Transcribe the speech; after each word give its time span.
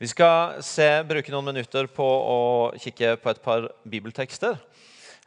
Vi 0.00 0.08
skal 0.08 0.62
se, 0.64 0.86
bruke 1.04 1.32
noen 1.32 1.50
minutter 1.50 1.86
på 1.90 2.04
å 2.06 2.72
kikke 2.80 3.16
på 3.20 3.30
et 3.32 3.40
par 3.44 3.66
bibeltekster. 3.84 4.56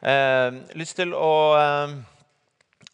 Eh, 0.02 0.56
lyst 0.78 0.96
til 0.98 1.14
å 1.14 1.54
eh, 1.58 1.94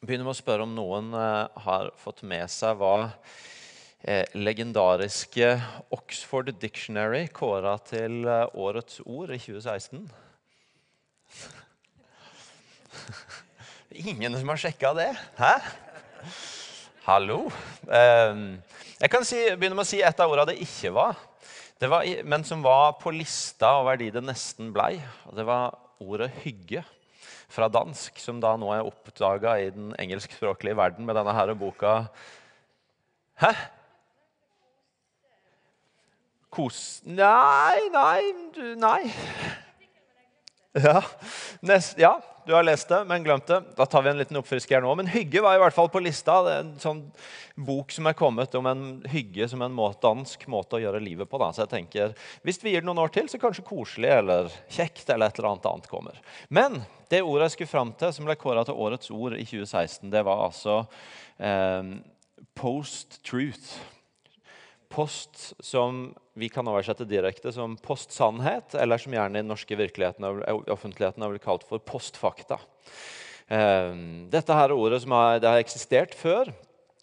begynne 0.03 0.27
med 0.27 0.35
å 0.35 0.37
spørre 0.37 0.67
om 0.67 0.75
noen 0.77 1.15
eh, 1.17 1.63
har 1.65 1.89
fått 2.03 2.23
med 2.29 2.51
seg 2.53 2.77
hva 2.81 3.09
eh, 4.05 4.29
legendariske 4.37 5.55
Oxford 5.97 6.53
Dictionary 6.61 7.25
kåra 7.33 7.79
til 7.89 8.29
eh, 8.29 8.47
årets 8.53 9.01
ord 9.07 9.33
i 9.33 9.41
2016. 9.41 10.05
Ingen 14.13 14.37
som 14.37 14.49
har 14.53 14.61
sjekka 14.61 14.93
det? 15.01 15.11
Hæ? 15.41 15.55
Hallo? 17.09 17.47
Eh, 17.89 18.33
jeg 19.01 19.11
kan 19.11 19.25
si, 19.27 19.41
begynne 19.57 19.75
med 19.75 19.87
å 19.89 19.93
si 19.97 20.05
et 20.05 20.21
av 20.21 20.31
ordene 20.31 20.53
det 20.53 20.69
ikke 20.69 20.93
var. 20.95 21.17
Var, 21.83 22.23
men 22.25 22.45
som 22.45 22.63
var 22.63 22.93
på 23.01 23.11
lista 23.11 23.73
over 23.81 23.97
de 23.99 24.11
det 24.15 24.23
nesten 24.23 24.71
blei. 24.75 25.01
Og 25.27 25.37
det 25.37 25.47
var 25.47 25.79
ordet 25.99 26.31
'hygge' 26.43 26.85
fra 27.53 27.69
dansk, 27.69 28.19
som 28.19 28.41
da 28.41 28.55
nå 28.57 28.71
er 28.73 28.87
oppdaga 28.87 29.57
i 29.61 29.71
den 29.71 29.93
engelskspråklige 29.99 30.77
verden 30.77 31.07
med 31.07 31.15
denne 31.15 31.35
her 31.35 31.55
boka 31.55 32.07
Hæ? 33.41 33.53
Kos... 36.51 37.01
Nei, 37.05 37.89
nei, 37.93 38.23
du, 38.55 38.75
nei. 38.77 39.11
Ja, 40.75 41.01
nest, 41.61 41.99
ja, 41.99 42.15
du 42.47 42.53
har 42.55 42.65
lest 42.67 42.89
det, 42.89 43.05
men 43.07 43.23
glemt 43.25 43.47
det. 43.47 43.61
Da 43.77 43.87
tar 43.87 44.03
vi 44.03 44.11
en 44.11 44.19
liten 44.19 44.37
oppfrisker 44.41 44.83
nå. 44.83 44.95
Men 44.99 45.11
hygge 45.11 45.43
var 45.45 45.55
i 45.57 45.61
hvert 45.63 45.75
fall 45.77 45.91
på 45.93 46.03
lista. 46.03 46.41
Det 46.43 46.55
er 46.55 46.65
en 46.65 46.73
sånn 46.83 47.03
bok 47.55 47.93
som 47.95 48.09
er 48.11 48.17
kommet 48.19 48.55
om 48.59 48.67
en 48.67 48.85
hygge 49.13 49.47
som 49.51 49.63
en 49.63 49.75
måte, 49.75 50.01
dansk 50.03 50.47
måte 50.51 50.79
å 50.79 50.83
gjøre 50.83 51.03
livet 51.05 51.31
på. 51.31 51.39
Da. 51.43 51.53
Så 51.55 51.65
jeg 51.65 51.73
tenker, 51.73 52.17
Hvis 52.43 52.59
vi 52.63 52.75
gir 52.75 52.83
det 52.83 52.89
noen 52.89 53.03
år 53.05 53.15
til, 53.15 53.31
så 53.31 53.41
kanskje 53.43 53.67
koselig 53.69 54.11
eller 54.17 54.51
kjekt 54.69 55.09
eller 55.09 55.31
et 55.31 55.39
eller 55.39 55.53
annet 55.53 55.71
annet 55.71 55.89
kommer. 55.91 56.19
Men 56.49 56.83
det 57.13 57.23
ordet 57.23 57.51
jeg 57.51 57.57
skulle 57.57 57.75
fram 57.75 57.95
til, 57.99 58.13
som 58.13 58.27
ble 58.27 58.39
kåra 58.41 58.67
til 58.67 58.79
årets 58.79 59.13
ord 59.15 59.39
i 59.39 59.47
2016, 59.47 60.11
det 60.11 60.25
var 60.27 60.47
altså 60.49 60.83
eh, 61.39 61.95
post-truth 62.59 63.77
post 64.93 65.53
som 65.65 66.11
vi 66.39 66.49
kan 66.53 66.69
oversette 66.69 67.07
direkte 67.09 67.53
som 67.53 67.77
postsannhet, 67.81 68.77
eller 68.79 69.01
som 69.01 69.15
gjerne 69.15 69.41
i 69.41 69.43
den 69.43 69.51
norske 69.51 69.77
offentligheten 70.73 71.25
har 71.25 71.33
blitt 71.33 71.45
kalt 71.45 71.65
for 71.69 71.83
postfakta. 71.85 72.61
Ehm, 73.53 74.29
dette 74.33 74.57
her 74.57 74.73
ordet 74.73 75.03
som 75.05 75.15
har, 75.17 75.41
har 75.45 75.61
eksistert 75.61 76.15
før, 76.17 76.53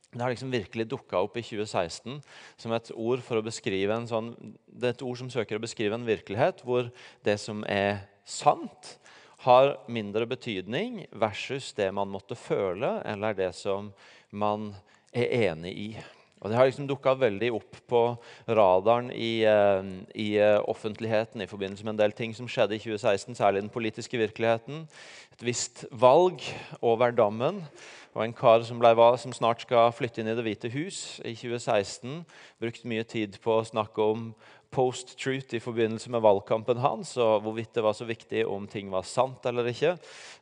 det 0.09 0.23
har 0.23 0.33
liksom 0.33 0.49
virkelig 0.49 0.87
dukka 0.89 1.19
opp 1.21 1.37
i 1.37 1.43
2016 1.45 2.17
som 2.57 2.73
et 2.73 2.89
ord 2.95 3.21
for 3.21 3.37
å 3.37 3.45
en 3.99 4.07
sånn, 4.09 4.31
det 4.65 4.87
er 4.87 4.95
et 4.95 5.05
ord 5.05 5.19
som 5.19 5.29
søker 5.29 5.59
å 5.59 5.61
beskrive 5.61 5.93
en 5.93 6.07
virkelighet 6.07 6.63
hvor 6.65 6.89
det 7.25 7.37
som 7.41 7.61
er 7.69 8.07
sant, 8.25 8.95
har 9.45 9.77
mindre 9.87 10.25
betydning 10.27 11.05
versus 11.15 11.69
det 11.77 11.87
man 11.95 12.09
måtte 12.11 12.35
føle, 12.35 12.97
eller 13.07 13.37
det 13.37 13.53
som 13.55 13.93
man 14.35 14.73
er 15.15 15.29
enig 15.51 15.71
i. 15.77 15.91
Og 16.39 16.49
Det 16.49 16.55
har 16.55 16.69
liksom 16.69 16.87
dukka 16.87 17.13
veldig 17.19 17.51
opp 17.57 17.79
på 17.91 18.01
radaren 18.47 19.09
i, 19.11 19.43
uh, 19.43 19.83
i 20.15 20.29
uh, 20.39 20.63
offentligheten 20.71 21.41
i 21.43 21.49
forbindelse 21.51 21.83
med 21.83 21.97
en 21.97 22.03
del 22.03 22.15
ting 22.15 22.35
som 22.35 22.47
skjedde 22.47 22.77
i 22.77 22.79
2016, 22.79 23.35
særlig 23.35 23.65
den 23.65 23.73
politiske 23.73 24.17
virkeligheten. 24.17 24.85
Et 25.35 25.43
visst 25.43 25.83
valg 25.91 26.39
over 26.81 27.11
dammen. 27.11 27.65
Og 28.15 28.23
en 28.23 28.33
kar 28.33 28.63
som, 28.65 28.79
ble, 28.81 28.93
som 29.21 29.33
snart 29.35 29.61
skal 29.67 29.91
flytte 29.93 30.23
inn 30.23 30.31
i 30.31 30.37
Det 30.37 30.45
hvite 30.47 30.71
hus 30.73 31.19
i 31.21 31.35
2016, 31.35 32.23
brukte 32.59 32.89
mye 32.89 33.03
tid 33.03 33.37
på 33.43 33.59
å 33.59 33.67
snakke 33.67 34.01
om 34.01 34.31
post-truth 34.69 35.55
i 35.57 35.59
forbindelse 35.59 36.11
med 36.13 36.21
valgkampen 36.21 36.77
hans, 36.83 37.15
og 37.17 37.41
hvorvidt 37.45 37.73
det 37.73 37.83
var 37.83 37.95
så 37.97 38.05
viktig 38.05 38.43
om 38.45 38.67
ting 38.69 38.91
var 38.93 39.07
sant 39.07 39.45
eller 39.49 39.69
ikke. 39.71 39.95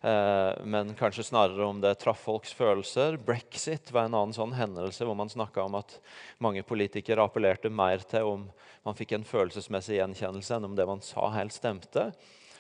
Eh, 0.03 0.65
men 0.67 0.91
kanskje 0.99 1.29
snarere 1.29 1.63
om 1.67 1.79
det 1.83 1.93
traff 2.01 2.25
folks 2.27 2.51
følelser. 2.57 3.15
Brexit 3.23 3.91
var 3.95 4.09
en 4.09 4.17
annen 4.19 4.35
sånn 4.35 4.55
hendelse 4.57 5.07
hvor 5.07 5.15
man 5.15 5.31
snakka 5.31 5.63
om 5.63 5.79
at 5.79 5.95
mange 6.43 6.65
politikere 6.67 7.23
appellerte 7.23 7.71
mer 7.71 8.03
til 8.03 8.33
om 8.33 8.43
man 8.87 8.99
fikk 8.99 9.15
en 9.15 9.27
følelsesmessig 9.27 10.01
gjenkjennelse 10.01 10.57
enn 10.57 10.67
om 10.67 10.75
det 10.75 10.89
man 10.89 11.03
sa, 11.03 11.29
helt 11.37 11.55
stemte, 11.55 12.09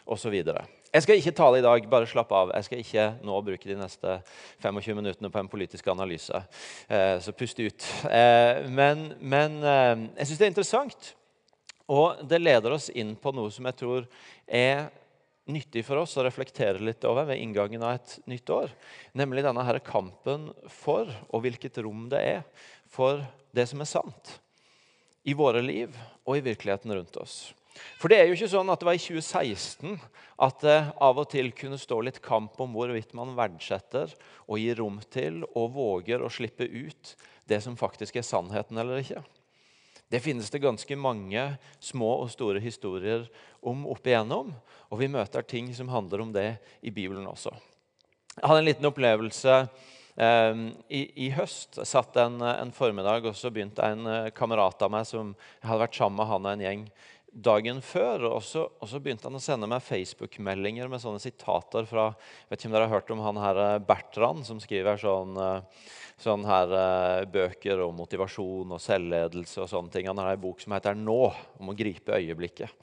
osv. 0.07 0.39
Jeg 0.39 1.03
skal 1.03 1.19
ikke 1.19 1.35
tale 1.35 1.59
i 1.59 1.65
dag, 1.65 1.83
bare 1.91 2.07
slapp 2.07 2.31
av. 2.31 2.55
Jeg 2.55 2.63
skal 2.63 2.79
ikke 2.79 3.07
nå 3.27 3.43
bruke 3.43 3.67
de 3.67 3.75
neste 3.75 4.21
25 4.63 4.95
minuttene 4.95 5.31
på 5.33 5.43
en 5.43 5.51
politisk 5.51 5.91
analyse. 5.91 6.39
Eh, 6.87 7.19
så 7.19 7.35
pust 7.35 7.59
ut. 7.59 7.91
Eh, 8.07 8.63
men, 8.71 9.09
men 9.19 9.59
jeg 9.67 10.29
syns 10.29 10.37
det 10.39 10.47
er 10.47 10.55
interessant 10.55 11.15
og 11.87 12.23
det 12.27 12.39
leder 12.41 12.75
oss 12.75 12.89
inn 12.89 13.15
på 13.19 13.31
noe 13.35 13.51
som 13.53 13.67
jeg 13.69 13.79
tror 13.79 14.07
er 14.45 14.87
nyttig 15.47 15.85
for 15.87 16.01
oss 16.01 16.17
å 16.19 16.25
reflektere 16.25 16.83
litt 16.83 17.05
over 17.07 17.29
ved 17.29 17.39
inngangen 17.39 17.83
av 17.83 17.95
et 17.95 18.17
nytt 18.27 18.49
år. 18.51 18.73
Nemlig 19.15 19.45
denne 19.45 19.63
her 19.63 19.79
kampen 19.79 20.49
for, 20.67 21.07
og 21.31 21.45
hvilket 21.45 21.79
rom 21.85 22.09
det 22.11 22.19
er, 22.19 22.41
for 22.91 23.23
det 23.55 23.67
som 23.71 23.83
er 23.83 23.89
sant. 23.89 24.33
I 25.27 25.35
våre 25.35 25.63
liv 25.63 25.95
og 26.27 26.37
i 26.37 26.43
virkeligheten 26.43 26.91
rundt 26.95 27.19
oss. 27.19 27.37
For 28.01 28.09
det 28.09 28.19
er 28.19 28.27
jo 28.27 28.35
ikke 28.35 28.49
sånn 28.51 28.71
at 28.73 28.81
det 28.81 28.87
var 28.89 28.97
i 28.97 29.01
2016 29.01 29.97
at 30.47 30.63
det 30.65 30.77
av 31.03 31.19
og 31.21 31.29
til 31.31 31.51
kunne 31.55 31.79
stå 31.79 31.99
litt 32.05 32.19
kamp 32.25 32.57
om 32.63 32.73
hvorvidt 32.75 33.13
man 33.17 33.35
verdsetter 33.37 34.13
og 34.47 34.61
gir 34.61 34.79
rom 34.81 34.99
til 35.13 35.43
og 35.53 35.75
våger 35.77 36.23
å 36.23 36.31
slippe 36.33 36.65
ut 36.65 37.13
det 37.47 37.61
som 37.63 37.77
faktisk 37.79 38.17
er 38.17 38.25
sannheten 38.25 38.81
eller 38.81 39.03
ikke. 39.03 39.21
Det 40.07 40.21
finnes 40.23 40.49
det 40.49 40.63
ganske 40.63 40.95
mange 40.95 41.43
små 41.83 42.13
og 42.21 42.29
store 42.31 42.61
historier 42.63 43.25
om 43.59 43.83
opp 43.91 44.07
igjennom. 44.07 44.53
Og 44.87 45.01
vi 45.01 45.09
møter 45.11 45.43
ting 45.43 45.73
som 45.75 45.91
handler 45.91 46.23
om 46.23 46.31
det 46.31 46.53
i 46.79 46.93
Bibelen 46.95 47.27
også. 47.27 47.51
Jeg 48.37 48.45
hadde 48.47 48.61
en 48.61 48.69
liten 48.69 48.87
opplevelse 48.87 49.55
eh, 50.15 50.61
i, 50.87 51.01
i, 51.25 51.29
høst. 51.35 51.81
Jeg 51.81 51.89
satt 51.89 52.19
en, 52.21 52.39
en, 52.39 52.71
formiddag, 52.71 53.27
og 53.27 53.35
så 53.35 53.51
begynte 53.51 53.83
en 53.83 54.07
eh, 54.07 54.29
kamerat 54.37 54.85
av 54.85 54.93
meg 54.93 55.07
som 55.09 55.33
jeg 55.35 55.67
hadde 55.67 55.83
vært 55.83 55.99
sammen 55.99 56.21
med 56.21 56.31
han 56.31 56.47
og 56.47 56.53
en 56.53 56.65
gjeng 56.67 56.87
dagen 57.37 57.81
før. 57.85 58.27
Og 58.31 58.41
så, 58.45 58.65
og 58.65 58.89
så 58.89 59.01
begynte 59.03 59.29
han 59.29 59.37
å 59.37 59.43
sende 59.43 59.69
meg 59.69 59.85
Facebook-meldinger 59.85 60.89
med 60.91 61.03
sånne 61.03 61.21
sitater 61.21 61.87
fra 61.89 62.09
vet 62.49 62.59
ikke 62.59 62.71
om 62.71 62.75
dere 62.75 62.89
har 62.89 62.97
hørt 62.97 63.13
om 63.13 63.23
han 63.25 63.41
her 63.41 63.61
eh, 63.63 63.77
Bertrand, 63.87 64.45
som 64.47 64.61
skriver 64.63 64.99
sånn 65.01 65.37
eh, 65.41 65.85
sånn 66.17 66.45
her 66.49 66.71
uh, 66.73 67.25
bøker 67.29 67.83
om 67.85 67.99
motivasjon 68.01 68.73
og 68.73 68.81
selvledelse. 68.81 69.61
og 69.61 69.69
sånne 69.69 69.93
ting. 69.93 70.09
Han 70.09 70.17
har 70.21 70.33
en 70.33 70.41
bok 70.41 70.63
som 70.63 70.73
heter 70.73 70.97
'Nå', 70.97 71.33
om 71.61 71.69
å 71.69 71.77
gripe 71.77 72.17
øyeblikket. 72.17 72.73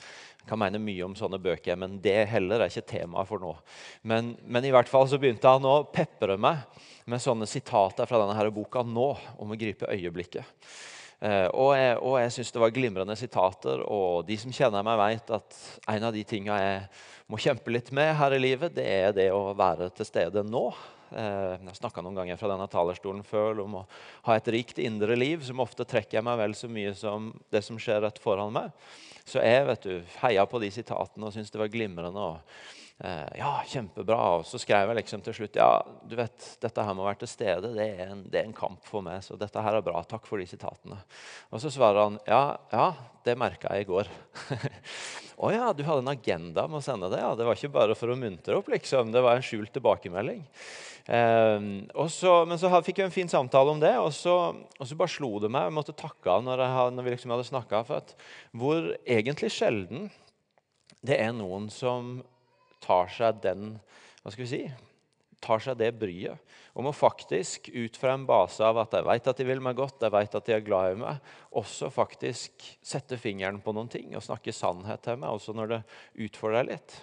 Jeg 0.44 0.48
kan 0.48 0.60
mene 0.60 0.78
mye 0.78 1.04
om 1.06 1.16
sånne 1.16 1.40
bøker, 1.42 1.76
men 1.76 1.98
det 2.04 2.28
heller 2.30 2.60
er 2.60 2.70
ikke 2.70 2.86
temaet 2.98 3.26
for 3.28 3.42
nå. 3.42 3.54
Men, 4.02 4.36
men, 4.44 4.64
i 4.64 4.70
hvert 4.70 4.88
fall 4.88 5.08
så 5.08 5.18
begynte 5.18 5.48
han 5.48 5.64
å 5.64 5.86
pepre 5.90 6.36
meg 6.38 6.62
med 7.06 7.22
sånne 7.22 7.48
sitater 7.48 8.06
fra 8.06 8.20
denne 8.22 8.36
her 8.38 8.52
boka 8.54 8.84
'Nå', 8.84 9.18
om 9.38 9.50
å 9.50 9.58
gripe 9.58 9.90
øyeblikket. 9.90 10.44
Uh, 11.22 11.48
og 11.52 11.70
jeg, 11.78 11.98
og 12.00 12.16
jeg 12.20 12.32
syns 12.34 12.52
det 12.54 12.62
var 12.62 12.74
glimrende 12.74 13.16
sitater. 13.18 13.84
Og 13.86 14.26
de 14.28 14.38
som 14.40 14.54
kjenner 14.54 14.86
meg, 14.86 15.00
vet 15.00 15.34
at 15.38 15.60
en 15.94 16.08
av 16.10 16.14
de 16.16 16.24
tinga 16.28 16.58
jeg 16.60 16.82
må 17.30 17.40
kjempe 17.40 17.72
litt 17.72 17.92
med 17.96 18.12
her 18.18 18.36
i 18.36 18.42
livet, 18.42 18.74
det 18.76 18.84
er 18.84 19.16
det 19.16 19.30
å 19.32 19.54
være 19.56 19.88
til 19.96 20.08
stede 20.08 20.44
nå. 20.44 20.66
Eh, 21.14 21.54
jeg 21.54 21.70
har 21.70 21.78
snakka 21.78 22.04
noen 22.04 22.18
ganger 22.20 22.40
fra 22.40 22.50
denne 22.52 22.68
talerstolen 22.68 23.24
før 23.26 23.64
om 23.64 23.80
å 23.80 23.86
ha 24.26 24.36
et 24.36 24.50
rikt 24.52 24.80
indre 24.82 25.16
liv, 25.16 25.44
som 25.46 25.62
ofte 25.64 25.86
trekker 25.88 26.24
meg 26.26 26.40
vel 26.42 26.56
så 26.58 26.68
mye 26.68 26.92
som 26.98 27.32
det 27.54 27.64
som 27.64 27.80
skjer 27.80 28.02
rett 28.04 28.20
foran 28.20 28.52
meg. 28.54 28.72
Så 29.24 29.40
jeg 29.40 29.64
vet 29.70 29.86
du, 29.88 30.16
heia 30.20 30.44
på 30.48 30.60
de 30.60 30.68
sitatene 30.74 31.30
og 31.30 31.32
syntes 31.32 31.54
det 31.54 31.62
var 31.62 31.72
glimrende. 31.72 32.32
og 32.34 32.82
Eh, 32.83 32.83
ja, 33.02 33.52
kjempebra. 33.68 34.18
Og 34.38 34.46
så 34.46 34.60
skrev 34.62 34.90
jeg 34.90 34.98
liksom 35.00 35.24
til 35.24 35.34
slutt 35.36 35.58
ja, 35.58 35.70
du 36.06 36.14
vet, 36.18 36.46
dette 36.62 36.84
her 36.86 36.96
må 36.96 37.06
være 37.06 37.24
til 37.24 37.32
stede. 37.32 37.72
Det 37.74 37.88
er, 37.96 38.12
en, 38.12 38.22
det 38.30 38.40
er 38.40 38.48
en 38.48 38.56
kamp 38.56 38.84
for 38.86 39.04
meg, 39.04 39.20
så 39.26 39.38
dette 39.40 39.64
her 39.64 39.78
er 39.78 39.84
bra. 39.84 40.02
Takk 40.08 40.28
for 40.28 40.40
de 40.40 40.46
sitatene. 40.48 41.00
Og 41.50 41.62
så 41.62 41.72
svarer 41.74 42.04
han 42.06 42.20
ja, 42.30 42.44
ja, 42.72 42.88
det 43.26 43.36
merka 43.40 43.74
jeg 43.74 43.86
i 43.86 43.90
går. 43.90 44.10
Å 45.44 45.50
ja, 45.50 45.68
du 45.74 45.82
hadde 45.82 46.04
en 46.04 46.12
agenda 46.14 46.68
med 46.70 46.78
å 46.78 46.84
sende 46.84 47.10
det? 47.10 47.18
ja. 47.18 47.32
Det 47.34 47.46
var 47.46 47.58
ikke 47.58 47.74
bare 47.74 47.96
for 47.98 48.12
å 48.12 48.18
muntre 48.18 48.54
opp, 48.60 48.68
liksom. 48.70 49.10
Det 49.14 49.22
var 49.24 49.40
en 49.40 49.44
skjult 49.46 49.72
tilbakemelding. 49.74 50.44
Eh, 51.04 51.64
så, 52.14 52.34
men 52.46 52.60
så 52.60 52.70
fikk 52.86 53.02
vi 53.02 53.06
en 53.08 53.14
fin 53.14 53.30
samtale 53.30 53.74
om 53.74 53.82
det, 53.82 53.96
og 53.98 54.12
så, 54.14 54.36
og 54.54 54.86
så 54.86 54.98
bare 54.98 55.12
slo 55.12 55.32
det 55.42 55.50
meg. 55.50 55.66
Jeg 55.66 55.76
måtte 55.80 55.96
takke 55.98 56.36
han 56.36 56.46
når, 56.46 56.62
når 56.94 57.08
vi 57.08 57.16
liksom 57.16 57.34
hadde 57.34 57.48
snakka. 57.50 57.82
Hvor 58.54 58.92
egentlig 59.02 59.50
sjelden 59.52 60.06
det 61.04 61.18
er 61.20 61.34
noen 61.36 61.66
som 61.72 62.22
tar 62.84 63.08
seg 63.12 63.40
den 63.44 63.74
hva 64.24 64.32
skal 64.32 64.44
vi 64.46 64.50
si, 64.50 64.64
tar 65.44 65.60
seg 65.60 65.76
det 65.80 65.90
bryet 66.00 66.40
om 66.74 66.88
å 66.88 66.94
faktisk, 66.96 67.68
ut 67.70 67.96
fra 68.00 68.14
en 68.16 68.24
base 68.26 68.64
av 68.64 68.80
at 68.80 68.96
jeg 68.96 69.06
vet 69.06 69.28
at 69.30 69.40
de 69.40 69.46
vil 69.46 69.60
meg 69.62 69.76
godt, 69.78 70.02
jeg 70.02 70.14
vet 70.14 70.36
at 70.38 70.48
de 70.48 70.54
er 70.56 70.64
glad 70.64 70.94
i 70.94 71.00
meg, 71.02 71.32
også 71.54 71.90
faktisk 71.92 72.64
sette 72.82 73.18
fingeren 73.20 73.60
på 73.62 73.74
noen 73.76 73.90
ting 73.92 74.16
og 74.16 74.24
snakke 74.24 74.54
sannhet 74.54 75.04
til 75.04 75.20
meg, 75.20 75.30
også 75.30 75.54
når 75.54 75.74
det 75.74 75.80
utfordrer 76.26 76.64
deg 76.64 76.72
litt. 76.72 76.96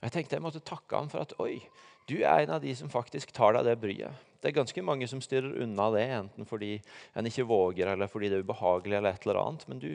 Jeg 0.00 0.14
tenkte 0.14 0.38
jeg 0.38 0.44
måtte 0.44 0.62
takke 0.64 1.00
ham 1.00 1.10
for 1.12 1.24
at 1.24 1.34
oi, 1.42 1.58
du 2.08 2.20
er 2.20 2.44
en 2.44 2.56
av 2.56 2.62
de 2.62 2.72
som 2.76 2.92
faktisk 2.92 3.32
tar 3.36 3.56
deg 3.56 3.66
det 3.66 3.80
bryet. 3.82 4.26
Det 4.40 4.48
er 4.48 4.56
ganske 4.56 4.82
mange 4.82 5.04
som 5.10 5.20
styrer 5.20 5.58
unna 5.62 5.90
det, 5.92 6.06
enten 6.16 6.46
fordi 6.48 6.78
en 7.18 7.26
ikke 7.28 7.44
våger, 7.48 7.90
eller 7.92 8.08
fordi 8.08 8.30
det 8.32 8.38
er 8.38 8.46
ubehagelig. 8.46 8.96
eller 8.96 9.12
et 9.12 9.26
eller 9.26 9.40
annet. 9.42 9.66
Men 9.68 9.82
du, 9.82 9.90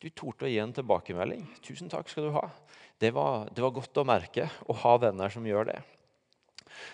du 0.00 0.08
torde 0.08 0.48
å 0.48 0.50
gi 0.50 0.56
en 0.62 0.72
tilbakemelding. 0.72 1.44
Tusen 1.60 1.92
takk 1.92 2.08
skal 2.08 2.30
du 2.30 2.32
ha. 2.38 2.46
Det 3.00 3.10
var, 3.16 3.48
det 3.54 3.64
var 3.64 3.72
godt 3.72 3.96
å 3.96 4.04
merke 4.04 4.50
å 4.68 4.76
ha 4.82 4.96
venner 5.00 5.32
som 5.32 5.46
gjør 5.48 5.70
det. 5.70 5.78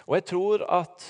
Og 0.07 0.15
jeg 0.15 0.27
tror 0.31 0.63
at 0.71 1.07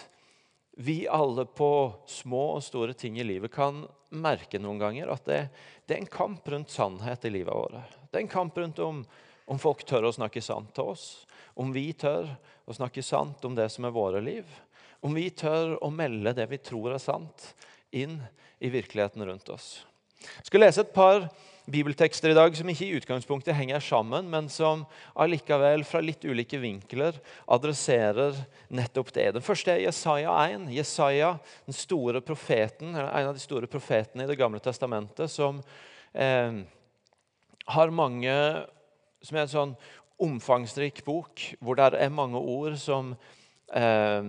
vi 0.81 1.02
alle 1.08 1.44
på 1.48 1.69
små 2.08 2.43
og 2.56 2.64
store 2.64 2.96
ting 2.96 3.19
i 3.20 3.25
livet 3.25 3.52
kan 3.52 3.82
merke 4.16 4.60
noen 4.60 4.81
ganger 4.81 5.12
at 5.12 5.28
det, 5.28 5.40
det 5.84 5.96
er 5.96 6.02
en 6.02 6.14
kamp 6.16 6.48
rundt 6.48 6.72
sannhet 6.72 7.25
i 7.28 7.32
livet 7.32 7.52
vårt. 7.52 7.96
Det 8.08 8.19
er 8.19 8.25
en 8.25 8.32
kamp 8.32 8.56
rundt 8.56 8.81
om, 8.84 9.02
om 9.44 9.60
folk 9.60 9.84
tør 9.88 10.08
å 10.08 10.14
snakke 10.16 10.40
sant 10.44 10.72
til 10.76 10.93
oss, 10.94 11.06
om 11.56 11.72
vi 11.76 11.90
tør 11.96 12.28
å 12.64 12.76
snakke 12.76 13.04
sant 13.04 13.44
om 13.44 13.56
det 13.56 13.69
som 13.72 13.84
er 13.88 13.96
våre 13.96 14.22
liv. 14.25 14.49
Om 15.04 15.16
vi 15.16 15.28
tør 15.28 15.76
å 15.84 15.90
melde 15.92 16.32
det 16.37 16.49
vi 16.50 16.60
tror 16.60 16.94
er 16.94 17.02
sant, 17.02 17.50
inn 17.92 18.16
i 18.64 18.72
virkeligheten 18.72 19.25
rundt 19.28 19.52
oss. 19.52 19.84
Jeg 20.40 20.49
skal 20.49 20.64
lese 20.64 20.84
et 20.84 20.96
par 20.96 21.28
bibeltekster 21.66 22.30
i 22.30 22.36
dag 22.36 22.54
som 22.56 22.68
ikke 22.70 22.86
i 22.86 22.96
utgangspunktet 23.00 23.56
henger 23.56 23.82
sammen, 23.82 24.28
men 24.30 24.48
som 24.52 24.84
allikevel 25.18 25.82
fra 25.86 26.00
litt 26.04 26.24
ulike 26.24 26.60
vinkler 26.62 27.18
adresserer 27.50 28.38
nettopp 28.68 29.10
det. 29.16 29.32
Den 29.34 29.44
første 29.44 29.74
er 29.74 29.82
Jesaja 29.82 30.34
1. 30.46 30.68
Jesaja, 30.74 31.32
den 31.66 31.76
store 31.76 32.22
profeten, 32.22 32.94
en 32.94 33.30
av 33.30 33.34
de 33.34 33.42
store 33.42 33.70
profetene 33.70 34.24
i 34.24 34.30
Det 34.30 34.38
gamle 34.38 34.62
testamentet, 34.62 35.30
som 35.30 35.58
eh, 36.14 36.62
har 37.66 37.90
mange 37.90 38.34
Som 39.26 39.36
er 39.36 39.42
en 39.42 39.50
sånn 39.50 39.72
omfangsrik 40.22 41.00
bok 41.04 41.42
hvor 41.58 41.74
det 41.74 41.98
er 41.98 42.12
mange 42.14 42.38
ord 42.38 42.76
som 42.78 43.08
eh, 43.74 44.28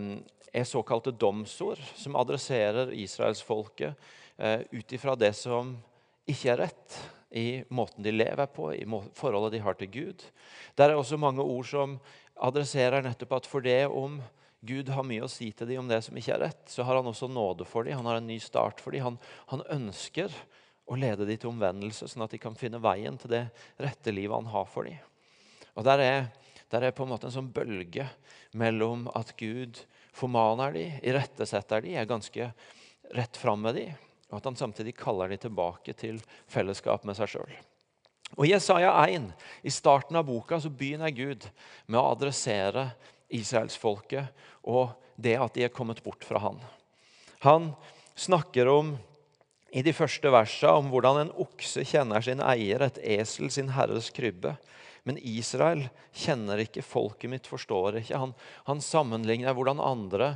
er 0.49 0.65
såkalte 0.65 1.13
domsord, 1.13 1.77
som 1.93 2.17
adresserer 2.17 2.89
israelsfolket 2.97 3.93
eh, 4.37 4.63
ut 4.71 4.95
ifra 4.97 5.13
det 5.15 5.35
som 5.37 5.75
ikke 6.25 6.49
er 6.55 6.59
rett 6.65 6.97
i 7.31 7.63
måten 7.69 8.03
de 8.03 8.13
lever 8.13 8.47
på, 8.55 8.71
i 8.73 8.85
forholdet 9.17 9.57
de 9.57 9.63
har 9.63 9.75
til 9.79 9.91
Gud. 9.91 10.23
Der 10.79 10.91
er 10.91 10.99
også 10.99 11.19
mange 11.19 11.43
ord 11.43 11.67
som 11.67 11.97
adresserer 12.39 13.03
nettopp 13.03 13.39
at 13.39 13.49
for 13.49 13.65
det 13.65 13.83
om 13.87 14.21
Gud 14.67 14.89
har 14.89 15.05
mye 15.05 15.25
å 15.25 15.31
si 15.31 15.51
til 15.53 15.69
dem 15.69 15.83
om 15.83 15.89
det 15.91 15.99
som 16.05 16.17
ikke 16.17 16.33
er 16.33 16.47
rett, 16.47 16.63
så 16.71 16.85
har 16.87 16.97
han 16.97 17.09
også 17.09 17.29
nåde 17.29 17.67
for 17.67 17.85
dem. 17.85 17.99
Han 17.99 18.07
har 18.09 18.21
en 18.21 18.29
ny 18.29 18.39
start 18.41 18.81
for 18.81 18.95
dem. 18.95 19.03
Han, 19.05 19.19
han 19.51 19.65
ønsker 19.75 20.33
å 20.87 20.97
lede 20.97 21.27
dem 21.27 21.37
til 21.37 21.51
omvendelse, 21.51 22.07
sånn 22.09 22.25
at 22.25 22.33
de 22.33 22.39
kan 22.41 22.57
finne 22.57 22.81
veien 22.81 23.19
til 23.19 23.33
det 23.35 23.43
rette 23.83 24.13
livet 24.15 24.39
han 24.39 24.49
har 24.53 24.67
for 24.71 24.87
dem. 24.87 24.97
Og 25.77 25.85
Der 25.85 26.01
er, 26.01 26.19
der 26.71 26.87
er 26.87 26.95
på 26.95 27.05
en 27.05 27.11
måte 27.13 27.29
en 27.29 27.35
sånn 27.35 27.51
bølge 27.53 28.07
mellom 28.57 29.05
at 29.15 29.35
Gud 29.37 29.77
formaner 30.15 30.73
dem, 30.73 30.97
irettesetter 31.05 31.83
de, 31.85 31.93
er 31.95 32.09
ganske 32.09 32.49
rett 33.15 33.37
fram 33.37 33.61
med 33.61 33.77
de, 33.77 33.85
og 34.27 34.39
at 34.39 34.47
han 34.49 34.59
samtidig 34.59 34.95
kaller 34.99 35.31
de 35.31 35.39
tilbake 35.39 35.95
til 35.97 36.19
fellesskap 36.51 37.05
med 37.07 37.17
seg 37.19 37.31
sjøl. 37.31 37.57
I 38.43 38.49
Jesaja 38.51 38.91
1, 39.07 39.29
i 39.63 39.71
starten 39.71 40.17
av 40.19 40.27
boka, 40.27 40.59
så 40.59 40.69
begynner 40.69 41.13
Gud 41.15 41.47
med 41.87 41.99
å 42.01 42.09
adressere 42.11 42.89
israelsfolket 43.31 44.27
og 44.67 44.97
det 45.15 45.37
at 45.39 45.55
de 45.55 45.63
er 45.65 45.73
kommet 45.73 46.03
bort 46.03 46.27
fra 46.27 46.41
han. 46.43 46.59
Han 47.45 47.71
snakker 48.19 48.67
om 48.67 48.97
i 49.75 49.83
de 49.83 49.93
første 49.95 50.31
versene 50.31 50.75
om 50.79 50.91
hvordan 50.91 51.21
en 51.21 51.33
okse 51.43 51.83
kjenner 51.87 52.23
sin 52.23 52.43
eier, 52.43 52.83
et 52.83 52.99
esel 53.19 53.51
sin 53.53 53.71
herres 53.75 54.11
krybbe. 54.15 54.55
Men 55.07 55.19
Israel 55.23 55.85
kjenner 56.15 56.59
ikke, 56.63 56.83
folket 56.83 57.31
mitt 57.31 57.47
forstår 57.47 58.01
ikke. 58.01 58.19
Han, 58.19 58.33
han 58.67 58.83
sammenligner 58.83 59.55
hvordan 59.55 59.83
andre 59.83 60.33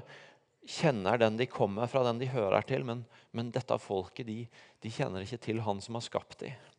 kjenner 0.68 1.18
den 1.18 1.38
de 1.40 1.48
kommer 1.50 1.90
fra, 1.90 2.04
den 2.06 2.20
de 2.22 2.30
hører 2.32 2.66
til. 2.68 2.86
Men, 2.88 3.04
men 3.36 3.52
dette 3.54 3.78
folket 3.82 4.28
de, 4.28 4.44
de, 4.82 4.94
kjenner 4.94 5.26
ikke 5.26 5.42
til 5.42 5.62
han 5.66 5.82
som 5.84 5.98
har 5.98 6.06
skapt 6.06 6.42
dem. 6.44 6.70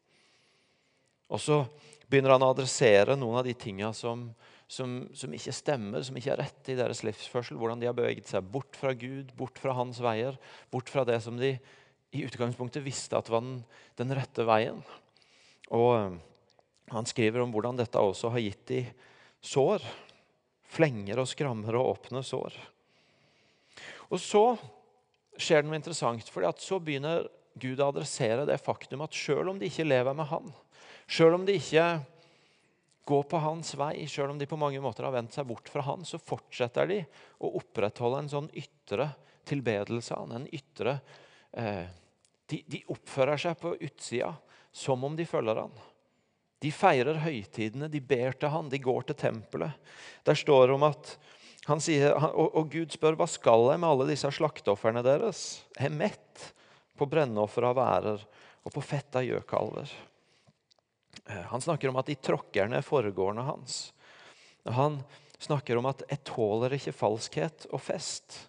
Og 1.32 1.40
så 1.40 1.62
begynner 2.10 2.34
han 2.34 2.44
å 2.44 2.50
adressere 2.52 3.16
noen 3.16 3.38
av 3.40 3.46
de 3.46 3.54
tinga 3.56 3.92
som, 3.96 4.26
som, 4.68 4.98
som, 5.16 5.32
ikke 5.32 5.54
stemmer, 5.56 6.04
som 6.04 6.16
ikke 6.18 6.34
er 6.34 6.42
rett 6.44 6.72
i 6.72 6.76
deres 6.76 7.00
livsførsel. 7.06 7.56
Hvordan 7.60 7.80
de 7.80 7.88
har 7.88 7.96
beveget 7.96 8.28
seg 8.28 8.44
bort 8.52 8.76
fra 8.76 8.92
Gud, 8.92 9.32
bort 9.38 9.60
fra 9.60 9.74
hans 9.78 10.02
veier, 10.04 10.36
bort 10.72 10.92
fra 10.92 11.06
det 11.08 11.22
som 11.24 11.40
de 11.40 11.54
i 12.12 12.26
utgangspunktet 12.26 12.84
visste 12.84 13.16
at 13.16 13.30
var 13.32 13.40
den, 13.40 13.62
den 13.96 14.12
rette 14.12 14.44
veien. 14.44 14.82
Og 15.72 16.18
han 16.92 17.08
skriver 17.08 17.40
om 17.40 17.54
hvordan 17.54 17.78
dette 17.80 18.00
også 18.00 18.34
har 18.34 18.44
gitt 18.44 18.66
de 18.68 18.82
sår. 19.40 19.84
Flenger 20.72 21.20
og 21.22 21.28
skrammer 21.28 21.76
og 21.80 21.94
åpne 21.94 22.20
sår. 22.24 22.52
Og 24.12 24.20
så 24.20 24.44
skjer 25.40 25.62
det 25.62 25.70
noe 25.70 25.80
interessant, 25.80 26.28
for 26.28 26.44
så 26.60 26.78
begynner 26.82 27.26
Gud 27.60 27.80
å 27.80 27.90
adressere 27.92 28.44
det 28.48 28.60
faktum 28.60 29.04
at 29.04 29.16
selv 29.16 29.52
om 29.52 29.60
de 29.60 29.68
ikke 29.68 29.88
lever 29.88 30.16
med 30.16 30.28
Han, 30.30 30.52
selv 31.08 31.38
om 31.38 31.46
de 31.48 31.56
ikke 31.58 31.86
går 33.08 33.24
på 33.28 33.40
hans 33.42 33.74
vei, 33.78 34.06
selv 34.06 34.32
om 34.32 34.38
de 34.38 34.46
på 34.46 34.58
mange 34.60 34.80
måter 34.82 35.06
har 35.06 35.14
vendt 35.14 35.34
seg 35.34 35.48
bort 35.48 35.68
fra 35.68 35.82
han, 35.84 36.04
så 36.06 36.20
fortsetter 36.22 36.88
de 36.88 37.00
å 37.42 37.50
opprettholde 37.58 38.22
en 38.22 38.30
sånn 38.30 38.50
ytre 38.54 39.08
tilbedelse 39.48 40.14
av 40.14 40.28
han. 40.28 40.42
En 40.42 40.54
ytre 40.54 40.94
eh, 41.50 41.88
de, 42.46 42.60
de, 42.70 42.82
oppfører 42.94 43.42
seg 43.42 43.58
på 43.58 43.74
utsida 43.74 44.30
som 44.72 45.02
om 45.04 45.16
de 45.18 45.26
følger 45.28 45.64
han. 45.64 45.74
De 46.62 46.70
feirer 46.70 47.18
høytidene, 47.24 47.90
de 47.90 47.98
ber 47.98 48.38
til 48.38 48.52
han, 48.54 48.70
de 48.70 48.78
går 48.78 49.08
til 49.08 49.18
tempelet. 49.18 49.94
Der 50.22 50.38
står 50.38 50.68
det 50.68 50.76
om 50.76 50.86
at 50.86 51.16
sier, 51.62 52.14
og, 52.16 52.70
Gud 52.72 52.90
spør 52.94 53.16
hva 53.18 53.28
skal 53.30 53.68
jeg 53.70 53.80
med 53.82 53.88
alle 53.88 54.08
disse 54.10 54.30
slakteofrene 54.34 55.04
deres. 55.06 55.62
Jeg 55.78 55.90
er 55.90 55.94
mett 55.94 56.46
på 56.98 57.06
brennoffer 57.06 57.68
av 57.68 57.76
værer 57.78 58.24
og 58.62 58.74
på 58.74 58.82
fett 58.84 59.18
av 59.18 59.26
gjøkalver. 59.26 59.90
Eh, 61.26 61.44
han 61.50 61.62
snakker 61.62 61.90
om 61.90 61.98
at 62.00 62.10
de 62.10 62.18
tråkker 62.18 62.70
ned 62.70 62.84
foregårdene 62.86 63.46
hans. 63.46 63.92
Han 64.66 65.02
snakker 65.42 65.78
om 65.78 65.86
at 65.86 66.02
'jeg 66.08 66.24
tåler 66.24 66.74
ikke 66.74 66.94
falskhet 66.94 67.66
og 67.72 67.80
fest'. 67.80 68.48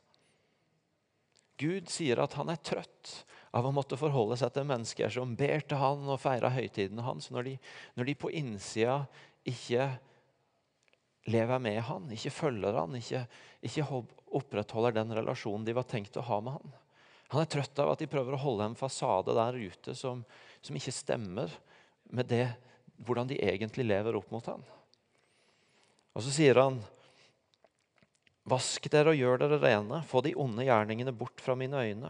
Gud 1.57 1.89
sier 1.89 2.19
at 2.19 2.33
han 2.33 2.49
er 2.49 2.61
trøtt 2.61 3.25
av 3.53 3.65
å 3.65 3.73
måtte 3.73 3.97
forholde 3.97 4.37
seg 4.37 4.53
til 4.53 4.65
mennesker 4.65 5.09
som 5.13 5.35
ber 5.37 5.61
til 5.61 5.77
han 5.77 6.07
og 6.09 6.21
feirer 6.21 6.49
høytidene 6.49 7.05
hans, 7.05 7.29
når 7.29 7.43
de, 7.43 7.59
når 7.95 8.05
de 8.09 8.15
på 8.15 8.31
innsida 8.33 9.05
ikke 9.45 9.99
lever 11.29 11.59
med 11.59 11.79
han, 11.87 12.09
ikke 12.11 12.33
følger 12.33 12.75
han, 12.75 12.95
ikke, 12.99 13.23
ikke 13.63 14.01
opprettholder 14.33 14.97
den 14.97 15.13
relasjonen 15.15 15.65
de 15.67 15.75
var 15.77 15.87
tenkt 15.87 16.17
å 16.19 16.25
ha 16.27 16.39
med 16.43 16.57
han. 16.57 16.73
Han 17.33 17.41
er 17.41 17.49
trøtt 17.49 17.79
av 17.81 17.93
at 17.93 18.03
de 18.03 18.09
prøver 18.11 18.35
å 18.35 18.43
holde 18.43 18.67
en 18.69 18.77
fasade 18.77 19.33
der 19.33 19.55
ute 19.57 19.95
som, 19.97 20.21
som 20.61 20.77
ikke 20.77 20.93
stemmer 20.93 21.53
med 22.13 22.29
det, 22.29 22.45
hvordan 23.01 23.29
de 23.31 23.39
egentlig 23.41 23.87
lever 23.87 24.19
opp 24.19 24.29
mot 24.33 24.45
han. 24.51 24.61
Og 26.13 26.25
så 26.25 26.33
sier 26.33 26.59
han 26.61 26.81
Vask 28.51 28.89
dere 28.91 29.13
og 29.13 29.15
gjør 29.15 29.39
dere 29.39 29.57
rene, 29.61 30.01
få 30.03 30.19
de 30.25 30.33
onde 30.35 30.65
gjerningene 30.67 31.13
bort 31.15 31.39
fra 31.39 31.55
mine 31.55 31.79
øyne. 31.79 32.09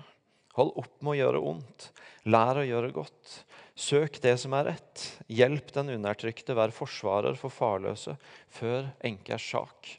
Hold 0.58 0.72
opp 0.82 0.96
med 1.06 1.12
å 1.12 1.18
gjøre 1.20 1.42
ondt. 1.52 1.86
Lær 2.26 2.58
å 2.58 2.66
gjøre 2.66 2.90
godt. 2.96 3.36
Søk 3.74 4.20
det 4.22 4.36
som 4.38 4.54
er 4.54 4.70
rett. 4.70 5.04
Hjelp 5.32 5.72
den 5.74 5.90
undertrykte. 5.96 6.54
Vær 6.58 6.74
forsvarer 6.76 7.38
for 7.40 7.54
farløse 7.54 8.16
før 8.54 8.92
enkers 9.06 9.46
sak. 9.50 9.94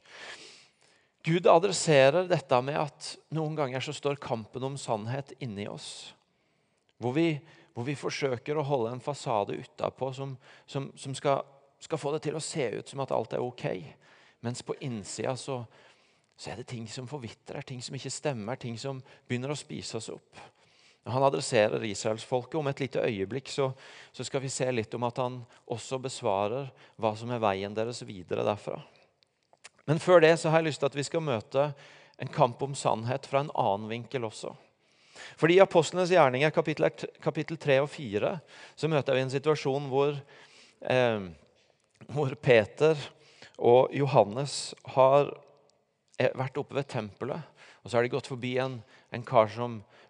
Gud 1.25 1.47
adresserer 1.49 2.29
dette 2.29 2.61
med 2.63 2.77
at 2.77 3.15
noen 3.35 3.57
ganger 3.57 3.83
så 3.83 3.95
står 3.97 4.21
kampen 4.23 4.67
om 4.69 4.77
sannhet 4.79 5.33
inni 5.43 5.65
oss. 5.71 6.13
Hvor 7.01 7.17
vi, 7.17 7.39
hvor 7.73 7.87
vi 7.89 7.97
forsøker 7.97 8.61
å 8.61 8.67
holde 8.69 8.93
en 8.93 9.03
fasade 9.03 9.57
utapå 9.57 10.13
som, 10.15 10.37
som, 10.69 10.91
som 11.01 11.17
skal, 11.17 11.41
skal, 11.83 11.99
få 11.99 12.13
det 12.15 12.27
til 12.29 12.37
å 12.37 12.45
se 12.45 12.69
ut 12.77 12.93
som 12.93 13.03
at 13.03 13.15
alt 13.17 13.35
er 13.35 13.43
ok. 13.43 13.67
Mens 14.45 14.63
på 14.63 14.77
innsida 14.85 15.33
så, 15.41 15.63
så 16.37 16.53
er 16.53 16.61
det 16.61 16.69
ting 16.71 16.85
som 16.93 17.09
forvitrer, 17.09 17.65
ting 17.65 17.81
som 17.83 17.97
ikke 17.97 18.13
stemmer, 18.13 18.61
ting 18.61 18.77
som 18.79 19.01
begynner 19.25 19.55
å 19.55 19.59
spise 19.59 19.97
oss 19.99 20.13
opp. 20.13 20.45
Når 21.05 21.13
han 21.13 21.27
adresserer 21.27 21.85
israelsfolket 21.85 22.57
om 22.57 22.69
et 22.71 22.81
lite 22.81 23.03
øyeblikk, 23.05 23.51
så, 23.53 23.71
så, 24.13 24.25
skal 24.25 24.41
vi 24.41 24.53
se 24.53 24.71
litt 24.73 24.95
om 24.97 25.05
at 25.05 25.21
han 25.21 25.43
også 25.69 25.99
besvarer 26.01 26.71
hva 26.97 27.13
som 27.19 27.33
er 27.35 27.43
veien 27.45 27.77
deres 27.77 28.01
videre 28.09 28.47
derfra. 28.47 28.79
Men 29.85 30.01
før 30.01 30.25
det 30.25 30.33
så 30.41 30.49
har 30.49 30.63
jeg 30.63 30.71
lyst 30.71 30.81
til 30.81 30.89
at 30.89 30.97
vi 30.97 31.05
skal 31.05 31.25
møte 31.25 31.67
en 32.23 32.31
kamp 32.33 32.63
om 32.65 32.77
sannhet 32.79 33.29
fra 33.29 33.43
en 33.45 33.53
annen 33.53 33.91
vinkel 33.91 34.25
også. 34.31 34.55
Fordi 35.39 35.59
I 35.59 35.65
Apostlenes 35.65 36.13
gjerninger, 36.13 36.51
kapittel, 36.55 36.89
kapittel 37.23 37.59
3 37.61 37.79
og 37.85 37.91
4, 37.93 38.33
så 38.77 38.91
møter 38.91 39.17
vi 39.17 39.25
en 39.25 39.33
situasjon 39.33 39.89
hvor, 39.91 40.17
eh, 40.89 41.27
hvor 42.09 42.35
Peter 42.41 42.99
og 43.59 43.93
Johannes 43.95 44.75
har 44.97 45.31
vært 46.19 46.59
oppe 46.61 46.77
ved 46.79 46.89
tempelet, 46.91 47.43
og 47.83 47.91
så 47.91 47.99
har 47.99 48.07
de 48.07 48.13
gått 48.15 48.31
forbi 48.31 48.55
en, 48.63 48.79
en 49.13 49.27
kar 49.27 49.51
som, 49.53 49.81
eh, 49.81 50.04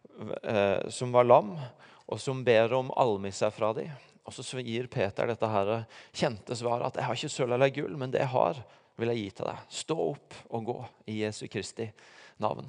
som, 0.88 1.12
var 1.12 1.26
lam, 1.26 1.54
og 2.06 2.20
som 2.20 2.44
ber 2.44 2.72
om 2.76 2.92
almisse 3.00 3.48
fra 3.54 3.72
dem. 3.76 3.90
Og 4.24 4.32
så 4.32 4.62
gir 4.64 4.88
Peter 4.88 5.28
dette 5.28 5.50
her 5.50 5.74
kjente 6.16 6.56
svaret 6.56 6.86
at 6.86 6.96
'jeg 6.96 7.04
har 7.04 7.14
ikke 7.14 7.34
sølv 7.36 7.52
eller 7.52 7.70
gull, 7.70 7.96
men 7.96 8.10
det 8.10 8.20
jeg 8.20 8.32
har, 8.32 8.64
vil 8.96 9.08
jeg 9.08 9.16
gi 9.16 9.30
til 9.30 9.46
deg. 9.46 9.58
Stå 9.68 9.96
opp 10.14 10.34
og 10.50 10.64
gå 10.64 10.78
i 11.06 11.20
Jesu 11.24 11.46
Kristi 11.48 11.90
navn. 12.38 12.68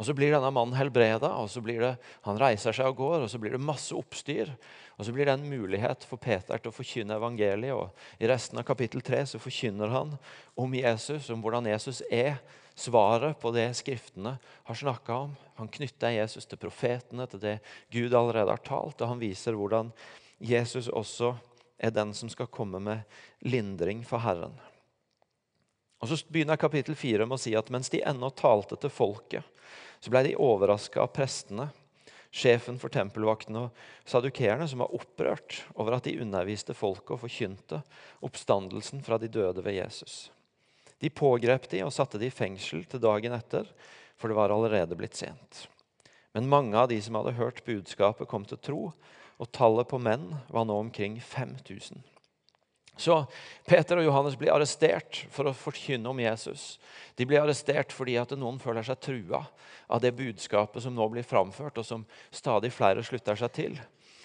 Og 0.00 0.06
Så 0.06 0.14
blir 0.16 0.32
denne 0.32 0.48
mannen 0.50 0.76
helbreda, 0.78 1.28
og 1.36 1.50
så 1.52 1.60
blir 1.60 1.80
det, 1.80 1.98
han 2.24 2.38
reiser 2.40 2.72
seg 2.72 2.86
og 2.86 2.96
går. 2.96 3.22
og 3.22 3.30
Så 3.30 3.38
blir 3.38 3.52
det 3.52 3.60
masse 3.60 3.92
oppstyr. 3.92 4.48
og 4.98 5.04
Så 5.04 5.12
blir 5.12 5.26
det 5.26 5.34
en 5.34 5.50
mulighet 5.50 6.04
for 6.04 6.16
Peter 6.16 6.56
til 6.56 6.70
å 6.70 6.74
forkynne 6.74 7.18
evangeliet. 7.18 7.74
og 7.74 7.90
I 8.18 8.26
resten 8.26 8.58
av 8.58 8.64
kapittel 8.64 9.02
3 9.02 9.26
så 9.26 9.38
forkynner 9.38 9.90
han 9.90 10.18
om 10.56 10.72
Jesus, 10.72 11.28
om 11.30 11.42
hvordan 11.42 11.66
Jesus 11.66 12.02
er 12.10 12.38
svaret 12.80 13.38
på 13.40 13.52
det 13.54 13.68
Skriftene 13.78 14.38
har 14.40 14.78
snakka 14.78 15.14
om. 15.26 15.36
Han 15.60 15.68
knytter 15.68 16.16
Jesus 16.16 16.48
til 16.48 16.60
profetene, 16.60 17.26
til 17.28 17.42
det 17.42 17.58
Gud 17.92 18.14
allerede 18.14 18.56
har 18.56 18.64
talt. 18.64 19.00
Og 19.00 19.12
han 19.12 19.20
viser 19.20 19.58
hvordan 19.58 19.92
Jesus 20.40 20.88
også 20.88 21.34
er 21.80 21.92
den 21.94 22.14
som 22.16 22.32
skal 22.32 22.50
komme 22.52 22.80
med 22.80 23.04
lindring 23.40 24.02
for 24.04 24.24
Herren. 24.24 24.56
Og 26.00 26.08
Så 26.08 26.24
begynner 26.28 26.56
kapittel 26.56 26.96
4 26.96 27.26
med 27.26 27.36
å 27.36 27.40
si 27.40 27.52
at 27.56 27.68
mens 27.72 27.92
de 27.92 28.00
ennå 28.00 28.30
talte 28.32 28.76
til 28.80 28.92
folket, 28.92 29.44
så 30.00 30.12
ble 30.12 30.24
de 30.24 30.38
overraska 30.40 31.02
av 31.04 31.12
prestene, 31.12 31.68
sjefen 32.32 32.78
for 32.80 32.92
tempelvaktene 32.94 33.66
og 33.66 34.08
sadukeerne, 34.08 34.68
som 34.70 34.80
var 34.80 34.94
opprørt 34.96 35.60
over 35.74 35.98
at 35.98 36.08
de 36.08 36.16
underviste 36.22 36.76
folket 36.78 37.16
og 37.18 37.24
forkynte 37.26 37.82
oppstandelsen 38.24 39.04
fra 39.04 39.18
de 39.20 39.28
døde 39.28 39.64
ved 39.66 39.76
Jesus. 39.82 40.30
De 41.00 41.10
pågrep 41.10 41.68
de 41.72 41.82
og 41.86 41.94
satte 41.94 42.20
de 42.20 42.28
i 42.28 42.34
fengsel 42.34 42.84
til 42.88 43.02
dagen 43.02 43.34
etter, 43.36 43.68
for 44.20 44.28
det 44.28 44.36
var 44.36 44.52
allerede 44.52 44.98
blitt 44.98 45.16
sent. 45.16 45.64
Men 46.36 46.50
mange 46.50 46.76
av 46.78 46.90
de 46.90 47.00
som 47.02 47.16
hadde 47.18 47.38
hørt 47.38 47.64
budskapet, 47.66 48.28
kom 48.28 48.44
til 48.46 48.60
tro, 48.60 48.82
og 49.40 49.52
tallet 49.56 49.88
på 49.88 49.98
menn 50.02 50.28
var 50.52 50.66
nå 50.68 50.76
omkring 50.84 51.16
5000. 51.24 52.04
Så 53.00 53.14
Peter 53.64 53.96
og 53.96 54.04
Johannes 54.04 54.36
blir 54.36 54.52
arrestert 54.52 55.22
for 55.32 55.48
å 55.48 55.56
forkynne 55.56 56.10
om 56.10 56.18
Jesus. 56.20 56.74
De 57.16 57.24
blir 57.24 57.40
arrestert 57.40 57.94
fordi 57.96 58.18
at 58.20 58.34
noen 58.36 58.60
føler 58.60 58.84
seg 58.84 59.00
trua 59.00 59.40
av 59.88 60.02
det 60.04 60.12
budskapet 60.18 60.84
som 60.84 60.92
nå 60.94 61.06
blir 61.08 61.24
framført, 61.24 61.80
og 61.80 61.86
som 61.86 62.04
stadig 62.28 62.74
flere 62.76 63.04
slutter 63.06 63.40
seg 63.40 63.54
til. 63.56 63.80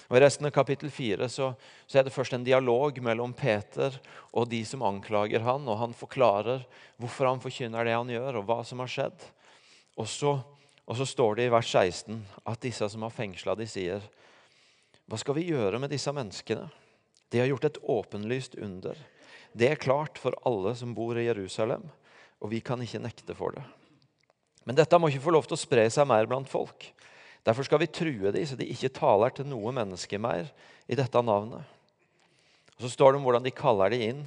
Og 0.05 0.17
I 0.17 0.21
resten 0.21 0.45
av 0.45 0.53
kapittel 0.53 0.91
4 0.93 1.27
så, 1.31 1.51
så, 1.85 1.97
er 1.97 2.05
det 2.05 2.13
først 2.13 2.35
en 2.38 2.45
dialog 2.45 3.00
mellom 3.03 3.33
Peter 3.33 3.95
og 4.35 4.50
de 4.51 4.62
som 4.67 4.83
anklager 4.85 5.41
han, 5.45 5.65
og 5.65 5.79
Han 5.81 5.95
forklarer 5.97 6.65
hvorfor 7.01 7.31
han 7.31 7.41
forkynner 7.41 7.88
det 7.88 7.95
han 7.95 8.12
gjør, 8.13 8.41
og 8.41 8.45
hva 8.50 8.59
som 8.67 8.83
har 8.83 8.91
skjedd. 8.91 9.25
Og 9.97 10.07
så, 10.12 10.35
og 10.85 11.00
så 11.00 11.07
står 11.09 11.39
det 11.39 11.47
i 11.47 11.53
vers 11.53 11.71
16 11.71 12.21
at 12.45 12.62
disse 12.62 12.89
som 12.91 13.05
har 13.07 13.13
fengsla, 13.15 13.57
de 13.57 13.67
sier 13.69 14.03
Hva 15.09 15.17
skal 15.21 15.39
vi 15.39 15.50
gjøre 15.50 15.81
med 15.81 15.93
disse 15.93 16.13
menneskene? 16.13 16.69
De 17.33 17.41
har 17.41 17.50
gjort 17.50 17.65
et 17.65 17.81
åpenlyst 17.81 18.55
under. 18.62 19.00
Det 19.55 19.71
er 19.71 19.81
klart 19.81 20.19
for 20.21 20.38
alle 20.45 20.75
som 20.77 20.93
bor 20.93 21.17
i 21.17 21.25
Jerusalem, 21.25 21.88
og 22.43 22.51
vi 22.51 22.62
kan 22.62 22.81
ikke 22.83 23.01
nekte 23.01 23.35
for 23.38 23.55
det. 23.55 23.63
Men 24.65 24.77
dette 24.77 24.97
må 25.00 25.09
ikke 25.09 25.24
få 25.25 25.33
lov 25.33 25.47
til 25.47 25.57
å 25.57 25.62
spre 25.62 25.85
seg 25.93 26.07
mer 26.09 26.27
blant 26.29 26.50
folk. 26.50 26.89
Derfor 27.46 27.68
skal 27.68 27.82
vi 27.84 27.92
true 27.94 28.32
dem, 28.34 28.46
så 28.48 28.58
de 28.58 28.68
ikke 28.74 28.94
taler 28.94 29.34
til 29.36 29.48
noe 29.48 29.74
menneske 29.75 30.18
mer 30.22 30.50
i 30.90 30.98
dette 30.98 31.22
navnet. 31.22 31.62
Og 32.75 32.84
Så 32.84 32.92
står 32.96 33.14
det 33.14 33.22
om 33.22 33.28
hvordan 33.28 33.46
de 33.46 33.54
kaller 33.56 33.94
de 33.94 34.02
inn, 34.10 34.25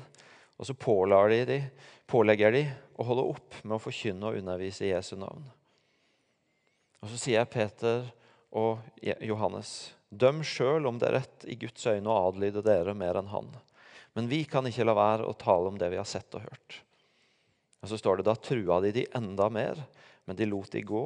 og 0.58 0.66
så 0.66 0.74
de, 0.74 1.58
pålegger 2.06 2.52
de 2.52 2.64
å 2.98 3.04
holde 3.04 3.26
opp 3.34 3.58
med 3.62 3.76
å 3.76 3.82
forkynne 3.82 4.26
og 4.26 4.38
undervise 4.38 4.86
i 4.86 4.92
Jesu 4.92 5.16
navn. 5.16 5.44
Og 7.02 7.10
Så 7.10 7.18
sier 7.18 7.40
jeg 7.40 7.50
Peter 7.52 8.06
og 8.50 8.78
Johannes 9.20 9.92
Døm 10.08 10.40
sjøl 10.40 10.86
om 10.88 10.96
det 10.96 11.10
er 11.10 11.18
rett 11.18 11.44
i 11.44 11.54
Guds 11.60 11.84
øyne 11.84 12.08
å 12.08 12.30
adlyde 12.30 12.62
dere 12.64 12.94
mer 12.96 13.18
enn 13.20 13.28
han. 13.28 13.50
Men 14.16 14.28
vi 14.30 14.40
kan 14.48 14.64
ikke 14.66 14.86
la 14.88 14.94
være 14.96 15.26
å 15.28 15.36
tale 15.36 15.68
om 15.68 15.76
det 15.76 15.90
vi 15.92 15.98
har 16.00 16.08
sett 16.08 16.32
og 16.38 16.46
hørt. 16.46 16.78
Og 17.84 17.90
så 17.90 17.98
står 18.00 18.18
det 18.18 18.28
Da 18.30 18.34
trua 18.40 18.80
de 18.80 18.94
de 18.96 19.04
enda 19.14 19.50
mer, 19.52 19.76
men 20.24 20.36
de 20.36 20.48
lot 20.48 20.70
de 20.72 20.80
gå, 20.80 21.04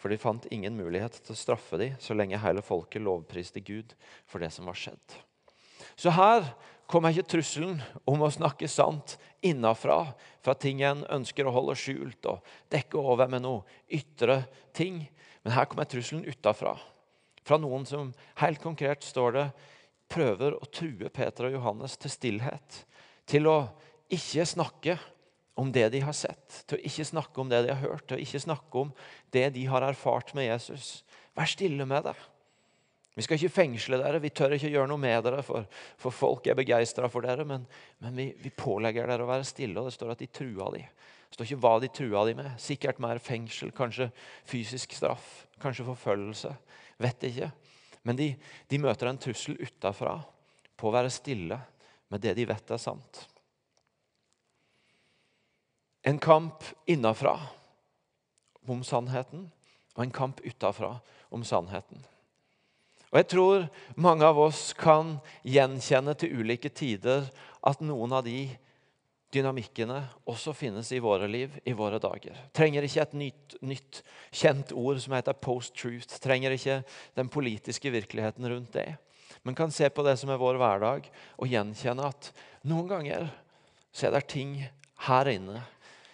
for 0.00 0.12
de 0.12 0.18
fant 0.20 0.46
ingen 0.50 0.76
mulighet 0.78 1.20
til 1.20 1.34
å 1.34 1.38
straffe 1.38 1.78
dem 1.80 1.96
så 2.00 2.16
lenge 2.16 2.40
hele 2.40 2.64
folket 2.64 3.04
lovpriste 3.04 3.60
Gud 3.64 3.92
for 4.28 4.40
det 4.40 4.48
som 4.54 4.68
var 4.70 4.78
skjedd. 4.80 5.16
Så 5.96 6.12
her 6.16 6.46
kommer 6.90 7.12
ikke 7.12 7.36
trusselen 7.36 7.78
om 8.08 8.24
å 8.24 8.32
snakke 8.32 8.68
sant 8.68 9.18
innafra, 9.46 10.14
fra 10.40 10.56
ting 10.56 10.80
en 10.82 11.04
ønsker 11.12 11.46
å 11.46 11.52
holde 11.54 11.76
skjult 11.78 12.26
og 12.32 12.46
dekke 12.72 12.98
over 12.98 13.28
med 13.30 13.44
noe 13.44 13.62
ytre 13.92 14.42
ting. 14.76 15.04
Men 15.44 15.54
her 15.54 15.68
kommer 15.68 15.88
trusselen 15.88 16.24
utafra 16.28 16.74
fra 17.46 17.58
noen 17.60 17.86
som 17.88 18.12
helt 18.40 18.60
konkret 18.62 19.04
står 19.06 19.36
det, 19.36 19.46
prøver 20.10 20.56
å 20.58 20.66
true 20.74 21.08
Peter 21.14 21.48
og 21.48 21.56
Johannes 21.56 21.96
til 22.00 22.12
stillhet. 22.12 22.82
Til 23.30 23.46
å 23.50 23.58
ikke 24.10 24.46
snakke 24.48 24.96
om 25.60 25.70
det 25.72 25.90
de 25.92 26.00
har 26.00 26.16
sett, 26.16 26.62
til 26.64 26.78
å 26.78 26.84
ikke 26.88 27.04
snakke 27.10 27.42
om 27.42 27.50
det 27.50 27.64
de 27.66 27.72
har 27.74 27.82
hørt, 27.82 28.06
til 28.08 28.16
å 28.16 28.22
ikke 28.22 28.40
snakke 28.40 28.84
om 28.86 28.92
det 29.34 29.50
de 29.54 29.66
har 29.68 29.84
erfart 29.84 30.32
med 30.36 30.48
Jesus. 30.48 31.00
Vær 31.36 31.50
stille 31.50 31.86
med 31.88 32.06
det. 32.08 32.16
Vi 33.18 33.24
skal 33.26 33.36
ikke 33.36 33.52
fengsle 33.52 33.98
dere, 34.00 34.22
vi 34.22 34.30
tør 34.32 34.54
ikke 34.56 34.70
gjøre 34.70 34.88
noe 34.88 35.02
med 35.02 35.24
dere, 35.26 35.42
for, 35.44 35.66
for 36.00 36.14
folk 36.14 36.46
er 36.48 36.56
begeistra 36.56 37.10
for 37.12 37.26
dere. 37.26 37.44
Men, 37.44 37.66
men 38.00 38.16
vi, 38.16 38.30
vi, 38.40 38.52
pålegger 38.54 39.10
dere 39.10 39.26
å 39.26 39.28
være 39.30 39.48
stille, 39.48 39.76
og 39.76 39.90
det 39.90 39.96
står 39.96 40.14
at 40.14 40.22
de 40.22 40.30
trua 40.32 40.70
de. 40.72 40.84
Det 41.28 41.36
står 41.36 41.48
ikke 41.48 41.60
hva 41.66 41.74
de 41.82 41.90
trua 42.00 42.22
de 42.28 42.36
med. 42.38 42.52
Sikkert 42.62 43.02
mer 43.02 43.20
fengsel, 43.22 43.74
kanskje 43.76 44.08
fysisk 44.48 44.94
straff, 44.96 45.28
kanskje 45.62 45.88
forfølgelse. 45.90 46.54
Vet 47.02 47.28
ikke. 47.28 47.50
Men 48.08 48.16
de, 48.16 48.30
de 48.70 48.80
møter 48.80 49.10
en 49.10 49.20
trussel 49.20 49.58
utafra 49.60 50.16
på 50.80 50.88
å 50.88 50.94
være 50.94 51.12
stille 51.12 51.60
med 52.10 52.24
det 52.24 52.32
de 52.38 52.46
vet 52.48 52.72
er 52.72 52.80
sant. 52.80 53.26
En 56.02 56.18
kamp 56.18 56.64
innafra 56.86 57.36
om 58.68 58.84
sannheten, 58.84 59.50
og 59.96 60.04
en 60.04 60.14
kamp 60.14 60.40
utafra 60.46 60.94
om 61.28 61.44
sannheten. 61.44 62.00
Og 63.10 63.18
Jeg 63.18 63.26
tror 63.32 63.66
mange 63.98 64.24
av 64.24 64.38
oss 64.38 64.70
kan 64.78 65.16
gjenkjenne 65.42 66.14
til 66.14 66.40
ulike 66.40 66.70
tider 66.70 67.26
at 67.66 67.82
noen 67.82 68.12
av 68.14 68.22
de 68.24 68.46
dynamikkene 69.34 69.98
også 70.30 70.54
finnes 70.54 70.88
i 70.94 71.02
våre 71.02 71.26
liv, 71.30 71.52
i 71.66 71.74
våre 71.74 71.98
dager. 72.02 72.38
Trenger 72.54 72.86
ikke 72.86 73.02
et 73.02 73.16
nytt, 73.18 73.56
nytt 73.62 74.00
kjent 74.30 74.72
ord 74.72 74.98
som 75.02 75.14
heter 75.14 75.38
post-truth. 75.38 76.18
Trenger 76.22 76.54
ikke 76.54 76.80
den 77.18 77.30
politiske 77.30 77.92
virkeligheten 77.94 78.46
rundt 78.50 78.72
det. 78.78 78.88
Men 79.42 79.58
kan 79.58 79.74
se 79.74 79.90
på 79.90 80.04
det 80.06 80.16
som 80.20 80.30
er 80.30 80.40
vår 80.40 80.58
hverdag, 80.60 81.10
og 81.38 81.50
gjenkjenne 81.50 82.08
at 82.10 82.30
noen 82.66 82.88
ganger 82.90 83.28
så 83.94 84.08
er 84.08 84.16
det 84.16 84.26
ting 84.30 84.56
her 85.06 85.30
inne 85.30 85.62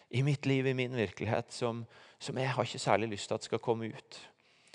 i 0.08 0.22
mitt 0.22 0.46
liv, 0.46 0.66
i 0.66 0.74
min 0.74 0.94
virkelighet, 0.96 1.52
som, 1.52 1.84
som 2.18 2.38
jeg 2.38 2.52
har 2.54 2.64
ikke 2.64 2.82
særlig 2.82 3.10
lyst 3.14 3.30
til 3.30 3.38
at 3.38 3.46
skal 3.46 3.62
komme 3.62 3.90
ut. 3.90 4.18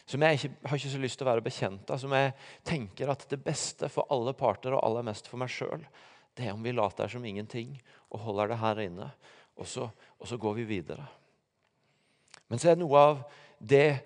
Som 0.06 0.24
jeg 0.26 0.40
ikke, 0.40 0.52
har 0.68 0.80
ikke 0.80 0.92
så 0.92 1.02
lyst 1.02 1.20
til 1.20 1.28
å 1.28 1.32
være 1.32 1.46
bekjent 1.46 1.92
av. 1.94 2.02
Som 2.02 2.16
jeg 2.18 2.34
tenker 2.68 3.12
at 3.14 3.24
det 3.32 3.40
beste 3.44 3.88
for 3.92 4.10
alle 4.12 4.34
parter, 4.36 4.76
og 4.76 4.84
aller 4.84 5.06
mest 5.08 5.30
for 5.32 5.40
meg 5.40 5.52
sjøl, 5.54 5.86
det 6.36 6.48
er 6.48 6.56
om 6.56 6.64
vi 6.64 6.74
later 6.76 7.12
som 7.12 7.26
ingenting 7.28 7.76
og 8.12 8.24
holder 8.26 8.52
det 8.52 8.62
her 8.62 8.82
inne. 8.86 9.10
Og 9.60 9.68
så, 9.68 9.88
og 10.20 10.28
så 10.28 10.40
går 10.42 10.58
vi 10.62 10.68
videre. 10.68 11.06
Men 12.52 12.60
så 12.60 12.72
er 12.72 12.76
det 12.76 12.84
noe 12.84 13.00
av 13.00 13.22
det 13.60 14.02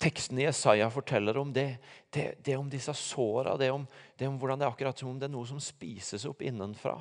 teksten 0.00 0.38
i 0.40 0.46
Jesaja 0.46 0.88
forteller 0.92 1.36
om, 1.36 1.52
det, 1.52 1.74
det, 2.08 2.38
det 2.44 2.56
om 2.56 2.68
disse 2.72 2.94
såra. 2.96 3.56
Det, 3.60 3.68
det, 4.16 4.28
om 4.28 4.38
hvordan 4.40 4.60
det 4.60 4.68
er 4.68 4.72
akkurat 4.72 5.00
som 5.00 5.12
om 5.12 5.18
det 5.20 5.28
er 5.28 5.34
noe 5.34 5.48
som 5.48 5.60
spises 5.60 6.24
opp 6.28 6.40
innenfra. 6.46 6.96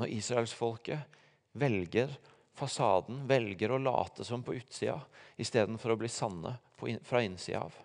Når 0.00 0.14
israelsfolket 0.16 1.20
velger 1.60 2.14
fasaden, 2.58 3.24
velger 3.28 3.72
å 3.72 3.80
late 3.80 4.26
som 4.26 4.42
på 4.44 4.56
utsida 4.58 4.98
istedenfor 5.40 5.94
å 5.94 5.98
bli 6.02 6.10
sanne 6.12 6.58
fra 7.06 7.22
innsida 7.24 7.64
av. 7.64 7.78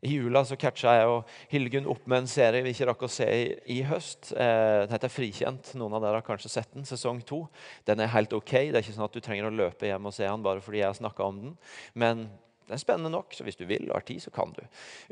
I 0.00 0.12
jula 0.12 0.44
så 0.46 0.54
catcha 0.54 0.92
jeg 0.94 1.06
og 1.10 1.30
Hildegunn 1.50 1.88
opp 1.90 2.04
med 2.06 2.22
en 2.22 2.30
serie 2.30 2.62
vi 2.62 2.70
ikke 2.70 2.86
rakk 2.86 3.00
å 3.02 3.10
se 3.10 3.26
i, 3.26 3.46
i 3.74 3.78
høst. 3.82 4.30
Eh, 4.30 4.84
den 4.84 4.94
heter 4.94 5.10
'Frikjent'. 5.10 5.72
Noen 5.74 5.96
av 5.98 6.04
dere 6.04 6.20
har 6.20 6.26
kanskje 6.26 6.52
sett 6.52 6.70
den. 6.70 6.86
Sesong 6.86 7.18
to. 7.26 7.40
Den 7.84 7.98
er 8.00 8.12
helt 8.14 8.32
ok. 8.32 8.52
Det 8.70 8.78
er 8.78 8.84
ikke 8.84 8.94
sånn 8.94 9.08
at 9.08 9.16
du 9.16 9.20
trenger 9.20 9.48
å 9.48 9.56
løpe 9.56 9.90
hjem 9.90 10.06
og 10.06 10.14
se 10.14 10.22
den 10.22 10.44
bare 10.44 10.62
fordi 10.62 10.84
jeg 10.84 10.92
har 10.92 11.00
snakka 11.00 11.26
om 11.26 11.40
den. 11.42 11.56
Men 11.98 12.28
den 12.68 12.76
er 12.76 12.82
spennende 12.84 13.10
nok, 13.10 13.32
så 13.34 13.42
hvis 13.46 13.56
du 13.56 13.64
vil 13.64 13.88
og 13.88 13.96
har 13.96 14.06
tid, 14.06 14.20
så 14.22 14.30
kan 14.30 14.54
du. 14.54 14.60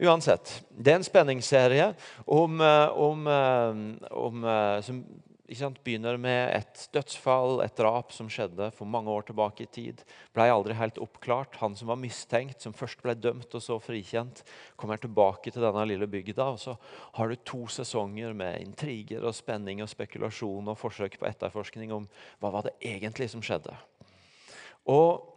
Uansett. 0.07 0.59
Det 0.71 0.93
er 0.93 1.01
en 1.01 1.07
spenningsserie 1.07 1.87
om, 2.27 2.61
eh, 2.61 2.89
om, 2.93 3.27
eh, 3.27 4.11
om, 4.13 4.45
eh, 4.45 4.83
som 5.55 5.77
begynner 5.85 6.17
med 6.19 6.51
et 6.57 6.81
dødsfall, 6.95 7.61
et 7.63 7.77
drap 7.79 8.11
som 8.15 8.27
skjedde 8.33 8.67
for 8.75 8.89
mange 8.91 9.13
år 9.13 9.29
tilbake 9.29 9.63
i 9.63 9.71
tid. 9.71 10.03
Ble 10.35 10.49
aldri 10.51 10.75
helt 10.75 10.99
oppklart. 10.99 11.61
Han 11.61 11.77
som 11.79 11.93
var 11.93 12.01
mistenkt, 12.01 12.59
som 12.65 12.75
først 12.75 13.05
ble 13.05 13.15
dømt 13.15 13.55
og 13.55 13.63
så 13.63 13.79
frikjent, 13.83 14.43
kommer 14.75 14.99
tilbake 14.99 15.53
til 15.55 15.63
denne 15.63 15.87
lille 15.87 16.11
bygda. 16.11 16.49
og 16.57 16.59
Så 16.59 16.75
har 17.21 17.31
du 17.31 17.37
to 17.47 17.67
sesonger 17.71 18.35
med 18.35 18.59
intriger 18.65 19.23
og 19.23 19.37
spenning 19.39 19.85
og 19.85 19.93
spekulasjon 19.93 20.73
og 20.73 20.81
forsøk 20.81 21.21
på 21.21 21.31
etterforskning 21.31 21.95
om 21.95 22.11
hva 22.43 22.51
var 22.59 22.67
det 22.67 22.75
egentlig 22.83 23.31
som 23.31 23.45
skjedde. 23.45 23.77
Og 24.91 25.33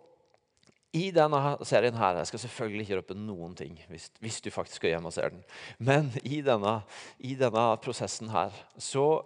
i 0.94 1.12
denne 1.14 1.38
serien 1.70 1.94
her, 1.94 2.18
Jeg 2.18 2.28
skal 2.28 2.40
selvfølgelig 2.40 2.82
ikke 2.82 2.98
røpe 2.98 3.14
noen 3.14 3.54
ting 3.56 3.78
hvis, 3.90 4.10
hvis 4.20 4.42
du 4.42 4.50
faktisk 4.50 4.82
skal 4.82 4.96
hjem 4.96 5.06
og 5.06 5.14
ser 5.14 5.30
den. 5.30 5.44
Men 5.78 6.10
i 6.24 6.42
denne, 6.42 6.82
i 7.20 7.36
denne 7.36 7.78
prosessen 7.78 8.30
her 8.34 8.50
så 8.78 9.22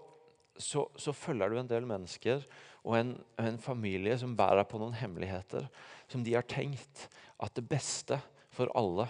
så, 0.58 0.86
så, 0.96 1.14
følger 1.14 1.50
du 1.50 1.58
en 1.60 1.70
del 1.70 1.88
mennesker 1.90 2.44
og 2.84 2.98
en, 2.98 3.14
en 3.42 3.58
familie 3.62 4.16
som 4.20 4.36
bærer 4.38 4.68
på 4.70 4.80
noen 4.82 4.96
hemmeligheter 4.98 5.66
som 6.12 6.24
de 6.26 6.36
har 6.36 6.46
tenkt 6.50 7.08
at 7.42 7.56
det 7.58 7.66
beste 7.70 8.20
for 8.54 8.70
alle 8.78 9.08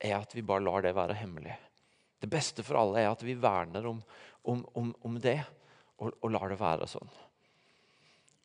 er 0.00 0.16
at 0.18 0.32
vi 0.36 0.44
bare 0.46 0.64
lar 0.64 0.84
det 0.84 0.94
være 0.96 1.16
hemmelig. 1.18 1.54
Det 2.20 2.30
beste 2.32 2.64
for 2.64 2.78
alle 2.80 3.02
er 3.02 3.10
at 3.10 3.22
vi 3.24 3.36
verner 3.38 3.86
om, 3.88 4.00
om, 4.48 4.64
om, 4.74 4.92
om 5.04 5.20
det 5.20 5.38
og, 5.98 6.12
og, 6.20 6.28
lar 6.32 6.52
det 6.52 6.60
være 6.60 6.88
sånn. 6.88 7.12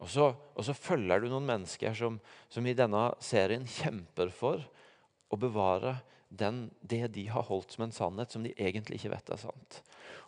Og 0.02 0.10
så, 0.10 0.32
og 0.34 0.66
så 0.66 0.76
følger 0.76 1.22
du 1.22 1.30
noen 1.30 1.48
mennesker 1.48 1.96
som, 1.98 2.18
som, 2.50 2.66
i 2.66 2.76
denne 2.78 3.12
serien 3.24 3.68
kjemper 3.70 4.32
for 4.34 4.64
å 5.32 5.40
bevare 5.40 6.00
den, 6.32 6.70
det 6.82 7.10
de 7.16 7.26
har 7.28 7.44
holdt 7.50 7.76
som 7.76 7.84
en 7.86 7.94
sannhet, 7.96 8.32
som 8.32 8.44
de 8.46 8.54
egentlig 8.56 9.02
ikke 9.02 9.12
vet 9.12 9.32
er 9.34 9.42
sant. 9.42 9.82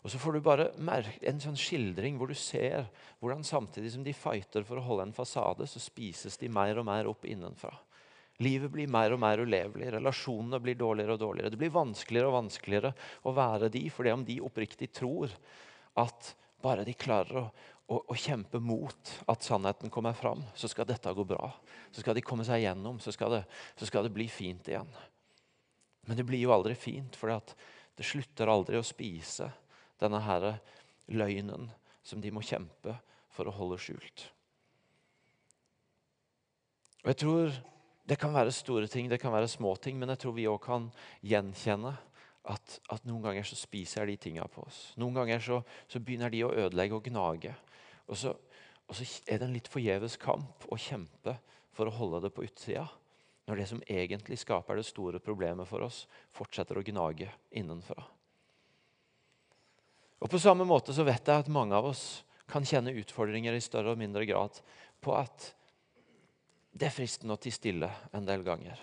Og 0.03 0.11
Så 0.11 0.19
får 0.19 0.35
du 0.35 0.41
bare 0.43 0.67
en 0.75 1.39
sånn 1.39 1.57
skildring 1.59 2.17
hvor 2.19 2.27
du 2.27 2.35
ser 2.35 2.89
hvordan 3.21 3.45
samtidig 3.47 3.93
som 3.93 4.03
de 4.03 4.15
fighter 4.15 4.67
for 4.67 4.79
å 4.79 4.83
holde 4.83 5.07
en 5.07 5.15
fasade, 5.15 5.67
så 5.67 5.79
spises 5.79 6.35
de 6.41 6.51
mer 6.51 6.79
og 6.81 6.87
mer 6.89 7.07
opp 7.07 7.23
innenfra. 7.25 7.71
Livet 8.43 8.71
blir 8.73 8.89
mer 8.91 9.13
og 9.13 9.21
mer 9.21 9.39
ulevelig, 9.39 9.91
relasjonene 9.93 10.59
blir 10.59 10.75
dårligere 10.75 11.15
og 11.15 11.21
dårligere. 11.21 11.53
Det 11.53 11.61
blir 11.61 11.75
vanskeligere 11.75 12.31
og 12.31 12.39
vanskeligere 12.41 12.93
å 13.23 13.35
være 13.37 13.69
de, 13.71 13.83
fordi 13.93 14.11
om 14.11 14.25
de 14.27 14.39
oppriktig 14.43 14.89
tror 14.97 15.31
at 16.01 16.33
bare 16.63 16.83
de 16.87 16.95
klarer 16.97 17.45
å, 17.45 17.99
å, 18.01 18.15
kjempe 18.17 18.59
mot 18.63 19.13
at 19.29 19.45
sannheten 19.45 19.91
kommer 19.93 20.15
fram, 20.17 20.41
så 20.55 20.67
skal 20.71 20.87
dette 20.89 21.13
gå 21.13 21.25
bra. 21.27 21.51
Så 21.91 22.01
skal 22.01 22.17
de 22.17 22.25
komme 22.25 22.45
seg 22.47 22.65
gjennom, 22.65 22.99
så 23.03 23.13
skal 23.13 23.37
det, 23.37 23.43
så 23.79 23.87
skal 23.87 24.07
det 24.07 24.15
bli 24.15 24.27
fint 24.31 24.67
igjen. 24.71 24.89
Men 26.07 26.19
det 26.19 26.25
blir 26.27 26.41
jo 26.41 26.53
aldri 26.55 26.75
fint, 26.75 27.15
for 27.15 27.31
det 27.31 28.07
slutter 28.07 28.51
aldri 28.51 28.79
å 28.79 28.85
spise 28.85 29.49
denne 30.01 30.19
her 30.25 30.49
løgnen 31.13 31.69
som 32.03 32.21
de 32.21 32.31
må 32.33 32.43
kjempe 32.43 32.95
for 33.33 33.47
å 33.47 33.55
holde 33.55 33.79
skjult. 33.81 34.27
Og 37.03 37.11
jeg 37.11 37.19
tror 37.23 37.53
det 38.07 38.17
kan 38.19 38.33
være 38.35 38.51
store 38.51 38.87
ting, 38.91 39.07
det 39.11 39.19
kan 39.21 39.31
være 39.31 39.51
små 39.51 39.75
ting, 39.79 39.95
men 39.99 40.11
jeg 40.11 40.23
tror 40.23 40.35
vi 40.35 40.47
òg 40.51 40.59
kan 40.63 40.89
gjenkjenne 41.23 41.93
at, 42.51 42.79
at, 42.91 43.05
noen 43.07 43.23
ganger 43.23 43.47
så 43.47 43.55
spiser 43.55 44.07
de 44.07 44.17
tinga 44.19 44.43
på 44.51 44.65
oss. 44.67 44.79
Noen 44.99 45.15
ganger 45.15 45.43
så, 45.43 45.61
så, 45.87 46.01
begynner 46.03 46.31
de 46.31 46.43
å 46.43 46.51
ødelegge 46.51 46.97
og 46.97 47.07
gnage. 47.07 47.53
Og 48.11 48.19
så, 48.19 48.33
og 48.83 48.97
så 48.97 49.07
er 49.23 49.39
det 49.39 49.47
en 49.47 49.55
litt 49.55 49.71
forgjeves 49.71 50.17
kamp 50.19 50.67
å 50.67 50.79
kjempe 50.79 51.37
for 51.73 51.87
å 51.87 51.95
holde 51.95 52.25
det 52.25 52.33
på 52.35 52.43
utsida. 52.43 52.83
Når 53.47 53.59
det 53.59 53.67
som 53.67 53.81
egentlig 53.87 54.37
skaper 54.39 54.79
det 54.79 54.85
store 54.87 55.19
problemet 55.19 55.67
for 55.67 55.83
oss, 55.83 56.05
fortsetter 56.31 56.79
å 56.79 56.85
gnage 56.85 57.27
innenfra. 57.51 58.05
Og 60.23 60.29
På 60.31 60.39
samme 60.39 60.63
måte 60.63 60.95
så 60.95 61.03
vet 61.03 61.27
jeg 61.27 61.43
at 61.43 61.51
mange 61.51 61.75
av 61.75 61.89
oss 61.89 62.23
kan 62.47 62.63
kjenne 62.63 62.95
utfordringer 62.95 63.55
i 63.55 63.63
større 63.63 63.91
og 63.91 63.99
mindre 63.99 64.23
grad 64.27 64.59
på 65.03 65.15
at 65.17 65.49
det 66.73 66.87
er 66.87 66.95
fristende 66.95 67.35
å 67.35 67.41
tie 67.41 67.53
stille 67.53 67.89
en 68.15 68.25
del 68.25 68.43
ganger. 68.45 68.79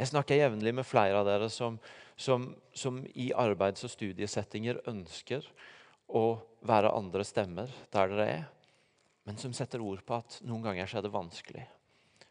Jeg 0.00 0.08
snakker 0.08 0.38
jevnlig 0.38 0.72
med 0.78 0.88
flere 0.88 1.18
av 1.20 1.26
dere 1.28 1.50
som, 1.52 1.76
som, 2.16 2.48
som, 2.72 3.02
i 3.12 3.30
arbeids- 3.36 3.84
og 3.84 3.92
studiesettinger 3.92 4.80
ønsker 4.88 5.44
å 6.08 6.40
være 6.66 6.94
andre 6.96 7.26
stemmer 7.26 7.68
der 7.92 8.08
dere 8.08 8.28
er, 8.38 8.46
men 9.28 9.36
som 9.38 9.52
setter 9.54 9.84
ord 9.84 10.00
på 10.06 10.16
at 10.16 10.40
noen 10.48 10.64
ganger 10.64 10.88
er 10.88 11.04
det 11.04 11.12
vanskelig. 11.12 11.66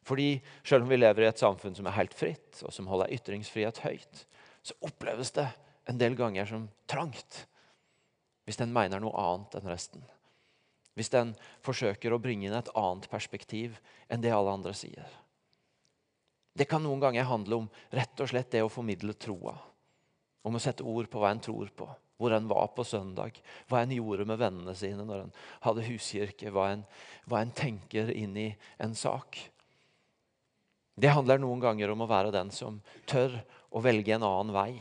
Fordi 0.10 0.42
Selv 0.66 0.84
om 0.84 0.90
vi 0.90 0.98
lever 0.98 1.24
i 1.24 1.30
et 1.30 1.42
samfunn 1.42 1.76
som 1.78 1.86
er 1.86 1.98
helt 2.00 2.18
fritt, 2.18 2.64
og 2.66 2.74
som 2.74 2.90
holder 2.90 3.14
ytringsfrihet 3.14 3.84
høyt, 3.86 4.26
så 4.66 4.74
oppleves 4.86 5.32
det 5.38 5.48
en 5.90 6.00
del 6.02 6.18
ganger 6.18 6.50
som 6.50 6.68
trangt 6.90 7.46
hvis 8.50 8.58
en 8.64 8.74
mener 8.74 9.02
noe 9.02 9.14
annet 9.14 9.60
enn 9.60 9.70
resten. 9.70 10.02
Hvis 10.98 11.12
den 11.14 11.36
forsøker 11.62 12.16
å 12.16 12.22
bringe 12.22 12.48
inn 12.48 12.56
et 12.58 12.72
annet 12.74 13.06
perspektiv 13.12 13.78
enn 14.10 14.24
det 14.24 14.34
alle 14.34 14.56
andre 14.58 14.74
sier. 14.74 15.06
Det 16.58 16.66
kan 16.66 16.82
noen 16.84 17.00
ganger 17.04 17.30
handle 17.30 17.62
om 17.62 17.68
rett 17.94 18.20
og 18.20 18.32
slett 18.32 18.50
det 18.52 18.64
å 18.66 18.72
formidle 18.74 19.14
troa. 19.14 19.54
Om 20.42 20.58
å 20.58 20.64
sette 20.64 20.84
ord 20.88 21.12
på 21.12 21.22
hva 21.22 21.30
en 21.36 21.44
tror 21.46 21.70
på, 21.78 21.86
hvor 22.18 22.34
en 22.34 22.50
var 22.50 22.72
på 22.76 22.84
søndag, 22.84 23.38
hva 23.70 23.84
en 23.84 23.94
gjorde 23.94 24.26
med 24.28 24.42
vennene 24.42 24.74
sine 24.76 25.06
når 25.06 25.28
en 25.28 25.34
hadde 25.68 25.86
huskirke, 25.88 26.50
hva 26.52 26.72
en, 26.74 26.84
hva 27.30 27.44
en 27.44 27.54
tenker 27.56 28.10
inn 28.12 28.36
i 28.36 28.50
en 28.82 28.98
sak. 28.98 29.38
Det 31.00 31.12
handler 31.14 31.40
noen 31.40 31.62
ganger 31.64 31.94
om 31.94 32.04
å 32.04 32.10
være 32.10 32.34
den 32.36 32.50
som 32.52 32.82
tør 33.08 33.38
å 33.72 33.82
velge 33.84 34.12
en 34.16 34.26
annen 34.28 34.52
vei. 34.52 34.72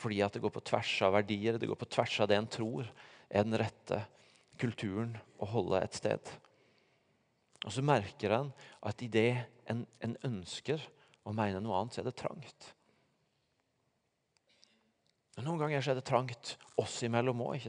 Fordi 0.00 0.20
at 0.22 0.36
det 0.36 0.42
går 0.44 0.52
på 0.54 0.62
tvers 0.70 0.92
av 1.06 1.16
verdier, 1.16 1.58
det 1.58 1.68
går 1.68 1.80
på 1.80 1.88
tvers 1.90 2.20
av 2.22 2.30
det 2.30 2.38
en 2.38 2.50
tror 2.50 2.86
er 3.28 3.46
den 3.46 3.58
rette 3.58 3.98
kulturen 4.60 5.16
å 5.42 5.48
holde 5.50 5.80
et 5.82 5.98
sted. 5.98 6.30
Og 7.66 7.74
så 7.74 7.82
merker 7.84 8.36
en 8.36 8.52
at 8.86 9.02
idet 9.04 9.42
en, 9.68 9.82
en 10.00 10.16
ønsker 10.26 10.80
å 11.26 11.34
mene 11.36 11.60
noe 11.60 11.80
annet, 11.80 11.96
så 11.96 12.02
er 12.02 12.08
det 12.08 12.16
trangt. 12.20 12.70
Men 15.36 15.48
Noen 15.48 15.64
ganger 15.64 15.84
så 15.84 15.92
er 15.92 16.00
det 16.00 16.08
trangt 16.08 16.54
oss 16.80 17.00
imellom 17.06 17.42
òg. 17.44 17.66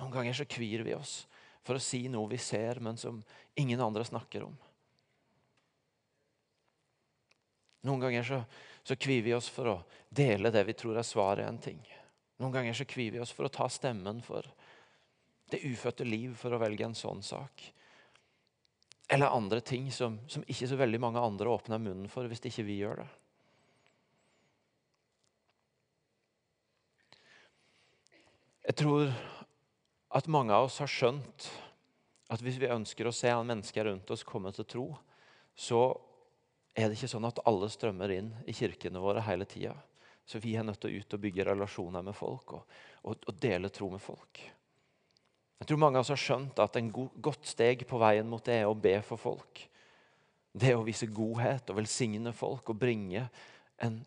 Noen 0.00 0.14
ganger 0.14 0.36
så 0.36 0.48
kvir 0.48 0.84
vi 0.86 0.96
oss 0.96 1.24
for 1.66 1.78
å 1.78 1.82
si 1.82 2.04
noe 2.10 2.30
vi 2.30 2.38
ser, 2.38 2.78
men 2.80 2.98
som 3.00 3.20
ingen 3.58 3.82
andre 3.82 4.04
snakker 4.06 4.46
om. 4.46 4.54
Noen 7.86 8.02
ganger 8.02 8.26
så, 8.26 8.40
så 8.82 8.96
kvier 8.98 9.22
vi 9.22 9.34
oss 9.36 9.48
for 9.52 9.70
å 9.70 9.76
dele 10.10 10.50
det 10.50 10.64
vi 10.66 10.74
tror 10.78 10.98
er 10.98 11.06
svaret 11.06 11.46
en 11.46 11.60
ting. 11.62 11.80
Noen 12.42 12.52
ganger 12.52 12.76
så 12.76 12.86
kvier 12.88 13.14
vi 13.14 13.22
oss 13.22 13.32
for 13.32 13.46
å 13.46 13.52
ta 13.52 13.68
stemmen 13.72 14.20
for 14.24 14.46
det 15.50 15.62
ufødte 15.62 16.04
liv, 16.04 16.34
for 16.34 16.52
å 16.52 16.58
velge 16.58 16.84
en 16.84 16.96
sånn 16.98 17.22
sak. 17.22 17.62
Eller 19.08 19.30
andre 19.30 19.60
ting 19.62 19.86
som, 19.94 20.18
som 20.26 20.42
ikke 20.50 20.66
så 20.66 20.78
veldig 20.80 21.00
mange 21.00 21.22
andre 21.22 21.52
åpner 21.52 21.78
munnen 21.78 22.10
for 22.10 22.26
hvis 22.26 22.42
ikke 22.50 22.66
vi 22.66 22.80
gjør 22.80 23.04
det. 23.04 23.06
Jeg 28.66 28.78
tror 28.82 29.12
at 30.18 30.26
mange 30.26 30.54
av 30.54 30.66
oss 30.66 30.80
har 30.82 30.90
skjønt 30.90 31.46
at 32.34 32.42
hvis 32.42 32.58
vi 32.58 32.72
ønsker 32.74 33.06
å 33.06 33.14
se 33.14 33.30
mennesker 33.30 33.86
rundt 33.86 34.10
oss 34.10 34.26
komme 34.26 34.50
til 34.56 34.66
tro, 34.66 34.86
så 35.54 35.94
er 36.76 36.90
det 36.90 36.98
ikke 36.98 37.08
sånn 37.08 37.28
at 37.28 37.40
alle 37.48 37.70
strømmer 37.72 38.12
inn 38.12 38.28
i 38.44 38.54
kirkene 38.56 39.00
våre 39.00 39.22
hele 39.24 39.46
tida. 39.48 39.72
Så 40.26 40.40
vi 40.42 40.56
er 40.58 40.66
nødt 40.66 40.80
til 40.82 40.92
å 40.92 41.00
ut 41.00 41.14
og 41.16 41.22
bygge 41.22 41.46
relasjoner 41.48 42.04
med 42.04 42.16
folk 42.18 42.58
og, 42.58 42.76
og, 43.06 43.24
og 43.30 43.38
dele 43.40 43.70
tro 43.72 43.88
med 43.92 44.02
folk. 44.02 44.42
Jeg 45.56 45.70
tror 45.70 45.80
mange 45.80 45.96
av 45.96 46.04
oss 46.04 46.12
har 46.12 46.20
skjønt 46.20 46.58
at 46.60 46.76
en 46.76 46.90
god, 46.92 47.14
godt 47.24 47.48
steg 47.48 47.86
på 47.88 48.00
veien 48.02 48.28
mot 48.28 48.44
det 48.44 48.58
er 48.60 48.68
å 48.68 48.76
be 48.76 48.98
for 49.06 49.20
folk. 49.20 49.62
Det 50.52 50.72
er 50.72 50.76
å 50.76 50.84
vise 50.84 51.08
godhet 51.08 51.72
og 51.72 51.78
velsigne 51.78 52.32
folk 52.36 52.72
og 52.72 52.80
bringe 52.80 53.24
en, 53.80 54.02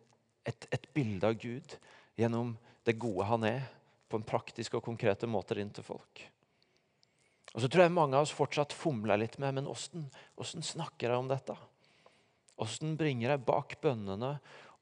et, 0.46 0.68
et, 0.70 0.86
bilde 0.94 1.32
av 1.32 1.40
Gud 1.42 1.74
gjennom 2.20 2.54
det 2.86 2.98
gode 3.02 3.26
han 3.30 3.48
er, 3.50 3.66
på 4.10 4.18
en 4.18 4.26
praktisk 4.26 4.78
og 4.78 4.86
konkrete 4.86 5.28
måte 5.30 5.58
inn 5.62 5.70
til 5.74 5.86
folk. 5.86 6.22
Og 7.54 7.62
så 7.62 7.70
tror 7.70 7.86
jeg 7.86 7.94
mange 7.94 8.18
av 8.18 8.26
oss 8.26 8.34
fortsatt 8.34 8.74
fomler 8.74 9.22
litt 9.22 9.38
med 9.42 9.58
men 9.58 9.68
hvordan 9.70 10.66
snakker 10.66 11.10
jeg 11.10 11.22
om 11.22 11.30
dette? 11.30 11.58
Hvordan 12.60 12.96
bringer 13.00 13.34
jeg 13.34 13.46
bak 13.48 13.78
bønnene 13.82 14.34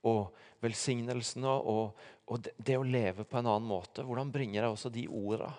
og 0.10 0.34
velsignelsene 0.66 1.54
og, 1.70 1.94
og 2.26 2.44
det, 2.58 2.76
å 2.78 2.86
leve 2.86 3.26
på 3.28 3.38
en 3.40 3.50
annen 3.50 3.70
måte? 3.70 4.06
Hvordan 4.06 4.34
bringer 4.34 4.64
jeg 4.64 4.74
også 4.74 4.94
de 4.94 5.06
ordene 5.08 5.54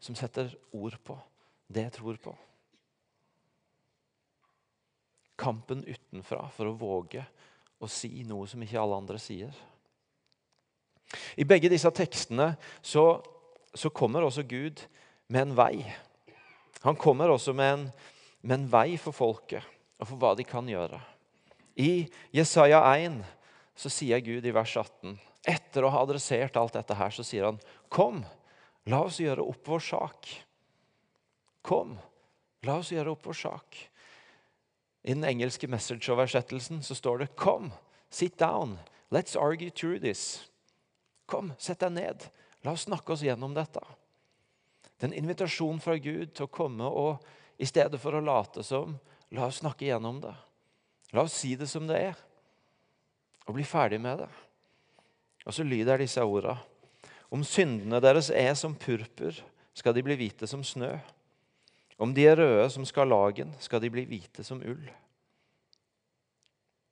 som 0.00 0.16
setter 0.16 0.48
ord 0.72 0.96
på 1.04 1.18
det 1.70 1.86
jeg 1.86 1.96
tror 2.00 2.18
på. 2.22 2.32
Kampen 5.40 5.84
utenfra 5.86 6.46
for 6.56 6.70
å 6.70 6.76
våge 6.76 7.22
å 7.80 7.88
si 7.88 8.24
noe 8.28 8.48
som 8.50 8.62
ikke 8.64 8.80
alle 8.80 8.98
andre 9.00 9.20
sier. 9.22 9.52
I 11.40 11.46
begge 11.48 11.70
disse 11.70 11.90
tekstene 11.94 12.52
så, 12.82 13.04
så 13.74 13.92
kommer 13.94 14.26
også 14.26 14.44
Gud 14.48 14.82
med 15.30 15.46
en 15.46 15.54
vei. 15.58 15.84
Han 16.84 16.98
kommer 16.98 17.32
også 17.32 17.54
med 17.56 17.72
en, 17.72 17.86
med 18.42 18.56
en 18.58 18.68
vei 18.72 18.98
for 19.00 19.16
folket 19.16 19.64
og 20.00 20.08
for 20.08 20.20
hva 20.20 20.34
de 20.36 20.46
kan 20.48 20.68
gjøre. 20.68 21.00
I 21.76 22.08
Jesaja 22.34 22.82
1 22.96 23.22
så 23.74 23.90
sier 23.92 24.20
Gud 24.20 24.46
i 24.46 24.52
vers 24.52 24.76
18, 24.76 25.16
etter 25.48 25.84
å 25.84 25.92
ha 25.92 26.02
adressert 26.02 26.56
alt 26.60 26.76
dette 26.76 26.94
her, 26.94 27.10
så 27.10 27.24
sier 27.24 27.46
han, 27.46 27.60
'Kom, 27.88 28.24
La 28.88 29.02
oss 29.04 29.20
gjøre 29.20 29.44
opp 29.44 29.68
vår 29.68 29.82
sak. 29.84 30.28
Kom, 31.66 31.96
la 32.64 32.78
oss 32.80 32.92
gjøre 32.94 33.12
opp 33.12 33.26
vår 33.28 33.36
sak. 33.42 33.76
I 35.04 35.14
den 35.14 35.24
engelske 35.24 35.68
message-oversettelsen 35.70 36.82
så 36.84 36.96
står 36.96 37.18
det 37.18 37.36
'Kom, 37.36 37.72
sit 38.10 38.38
down. 38.38 38.78
Let's 39.10 39.36
argue 39.36 39.70
through 39.70 40.00
this'. 40.00 40.48
Kom, 41.26 41.52
sett 41.58 41.80
deg 41.80 41.92
ned. 41.92 42.30
La 42.64 42.72
oss 42.72 42.88
snakke 42.88 43.12
oss 43.12 43.22
gjennom 43.22 43.54
dette. 43.54 43.80
Det 44.98 45.06
er 45.06 45.12
en 45.12 45.24
invitasjon 45.24 45.80
fra 45.80 45.96
Gud 45.96 46.34
til 46.34 46.44
å 46.44 46.52
komme 46.52 46.84
og 46.84 47.24
i 47.58 47.64
stedet 47.64 48.00
for 48.00 48.12
å 48.12 48.24
late 48.24 48.62
som, 48.62 48.98
la 49.30 49.46
oss 49.46 49.60
snakke 49.60 49.86
gjennom 49.86 50.20
det. 50.20 50.34
La 51.12 51.24
oss 51.26 51.34
si 51.34 51.56
det 51.58 51.66
som 51.70 51.88
det 51.88 51.98
er, 52.10 52.18
og 53.48 53.56
bli 53.56 53.64
ferdig 53.66 53.98
med 54.02 54.22
det. 54.22 54.28
Og 55.46 55.54
så 55.56 55.64
lyder 55.66 55.98
disse 55.98 56.22
ordene. 56.22 56.58
Om 57.30 57.44
syndene 57.46 58.00
deres 58.02 58.30
er 58.34 58.52
som 58.58 58.74
purpur, 58.74 59.36
skal 59.74 59.94
de 59.94 60.02
bli 60.02 60.16
hvite 60.18 60.48
som 60.50 60.64
snø. 60.66 60.96
Om 62.00 62.14
de 62.14 62.24
er 62.26 62.38
røde 62.40 62.66
som 62.72 62.86
skarlagen, 62.86 63.52
skal 63.62 63.82
de 63.82 63.90
bli 63.92 64.06
hvite 64.08 64.44
som 64.46 64.62
ull. 64.66 64.82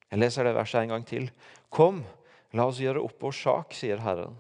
Jeg 0.08 0.20
leser 0.22 0.46
det 0.46 0.54
verset 0.56 0.84
en 0.84 0.94
gang 0.94 1.06
til. 1.06 1.26
Kom, 1.74 2.04
la 2.56 2.68
oss 2.68 2.80
gjøre 2.80 3.02
opp 3.02 3.18
vår 3.22 3.34
sak, 3.34 3.74
sier 3.76 4.00
Herren. 4.04 4.38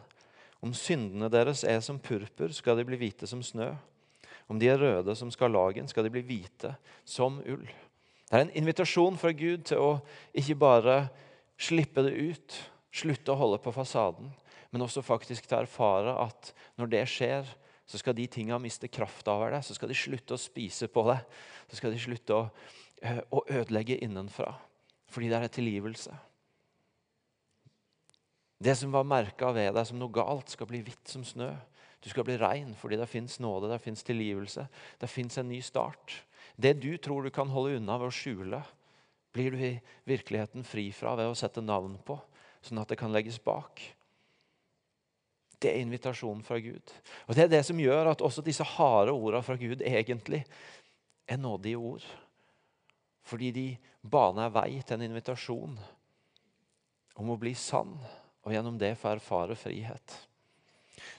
Om 0.64 0.72
syndene 0.74 1.30
deres 1.30 1.64
er 1.66 1.82
som 1.84 2.00
purpur, 2.02 2.54
skal 2.54 2.78
de 2.78 2.86
bli 2.88 2.98
hvite 3.00 3.28
som 3.30 3.42
snø. 3.44 3.72
Om 4.48 4.58
de 4.60 4.70
er 4.70 4.80
røde 4.80 5.14
som 5.18 5.30
skarlagen, 5.34 5.90
skal 5.90 6.06
de 6.06 6.14
bli 6.14 6.24
hvite 6.24 6.72
som 7.04 7.42
ull. 7.44 7.66
Det 8.28 8.36
er 8.36 8.44
en 8.44 8.56
invitasjon 8.60 9.16
fra 9.16 9.32
Gud 9.32 9.64
til 9.70 9.80
å 9.80 9.92
ikke 10.36 10.58
bare 10.60 10.98
slippe 11.58 12.04
det 12.04 12.12
ut, 12.12 12.58
slutte 12.92 13.32
å 13.32 13.38
holde 13.40 13.60
på 13.64 13.72
fasaden, 13.72 14.28
men 14.70 14.84
også 14.84 15.02
faktisk 15.04 15.48
til 15.48 15.56
å 15.56 15.62
erfare 15.64 16.12
at 16.26 16.52
når 16.76 16.92
det 16.92 17.04
skjer, 17.08 17.48
så 17.88 17.96
skal 17.96 18.12
de 18.12 18.26
tinga 18.28 18.58
miste 18.60 18.88
kraft 18.92 19.28
over 19.32 19.54
deg. 19.54 19.64
Så 19.64 19.72
skal 19.78 19.88
de 19.88 19.96
slutte 19.96 20.36
å 20.36 20.40
spise 20.40 20.90
på 20.92 21.06
deg. 21.08 21.22
Så 21.70 21.78
skal 21.78 21.94
de 21.94 22.00
slutte 22.02 22.36
å, 22.36 22.42
eh, 23.00 23.22
å 23.32 23.40
ødelegge 23.48 23.96
innenfra. 24.04 24.50
Fordi 25.08 25.30
det 25.30 25.38
er 25.38 25.46
en 25.46 25.54
tilgivelse. 25.56 26.12
Det 28.60 28.76
som 28.76 28.92
var 28.92 29.08
merka 29.08 29.54
ved 29.54 29.72
deg 29.72 29.86
som 29.86 29.98
noe 29.98 30.12
galt, 30.12 30.50
skal 30.50 30.66
bli 30.66 30.82
hvitt 30.82 31.08
som 31.08 31.24
snø. 31.24 31.48
Du 32.02 32.10
skal 32.10 32.24
bli 32.24 32.36
rein 32.36 32.74
fordi 32.74 32.98
det 32.98 33.08
fins 33.08 33.38
nåde, 33.40 33.70
det 33.70 33.80
fins 33.80 34.02
tilgivelse. 34.02 34.68
Det 35.00 35.08
fins 35.08 35.38
en 35.38 35.48
ny 35.48 35.62
start. 35.62 36.22
Det 36.58 36.74
du 36.82 36.96
tror 36.98 37.22
du 37.22 37.30
kan 37.30 37.50
holde 37.54 37.76
unna 37.78 37.98
ved 38.00 38.10
å 38.10 38.14
skjule, 38.14 38.58
blir 39.34 39.54
du 39.54 39.60
i 39.62 39.74
virkeligheten 40.08 40.64
fri 40.66 40.88
fra 40.92 41.14
ved 41.18 41.30
å 41.30 41.36
sette 41.38 41.62
navn 41.62 41.94
på, 42.02 42.16
sånn 42.66 42.80
at 42.82 42.90
det 42.90 42.98
kan 42.98 43.12
legges 43.14 43.38
bak. 43.38 43.82
Det 45.58 45.70
er 45.70 45.82
invitasjonen 45.84 46.42
fra 46.46 46.58
Gud. 46.62 46.94
Og 47.26 47.34
Det 47.34 47.44
er 47.44 47.52
det 47.52 47.62
som 47.66 47.78
gjør 47.78 48.10
at 48.10 48.24
også 48.24 48.42
disse 48.46 48.66
harde 48.76 49.14
ordene 49.14 49.42
fra 49.46 49.54
Gud 49.58 49.82
egentlig 49.86 50.42
er 51.28 51.38
nådige 51.38 51.78
ord. 51.78 52.06
Fordi 53.22 53.50
de 53.54 53.66
baner 54.02 54.50
vei 54.50 54.80
til 54.80 54.96
en 54.96 55.06
invitasjon 55.10 55.78
om 57.18 57.30
å 57.30 57.38
bli 57.38 57.52
sann, 57.58 57.94
og 58.46 58.54
gjennom 58.54 58.78
det 58.80 58.94
få 58.98 59.12
erfare 59.12 59.54
frihet. 59.58 60.14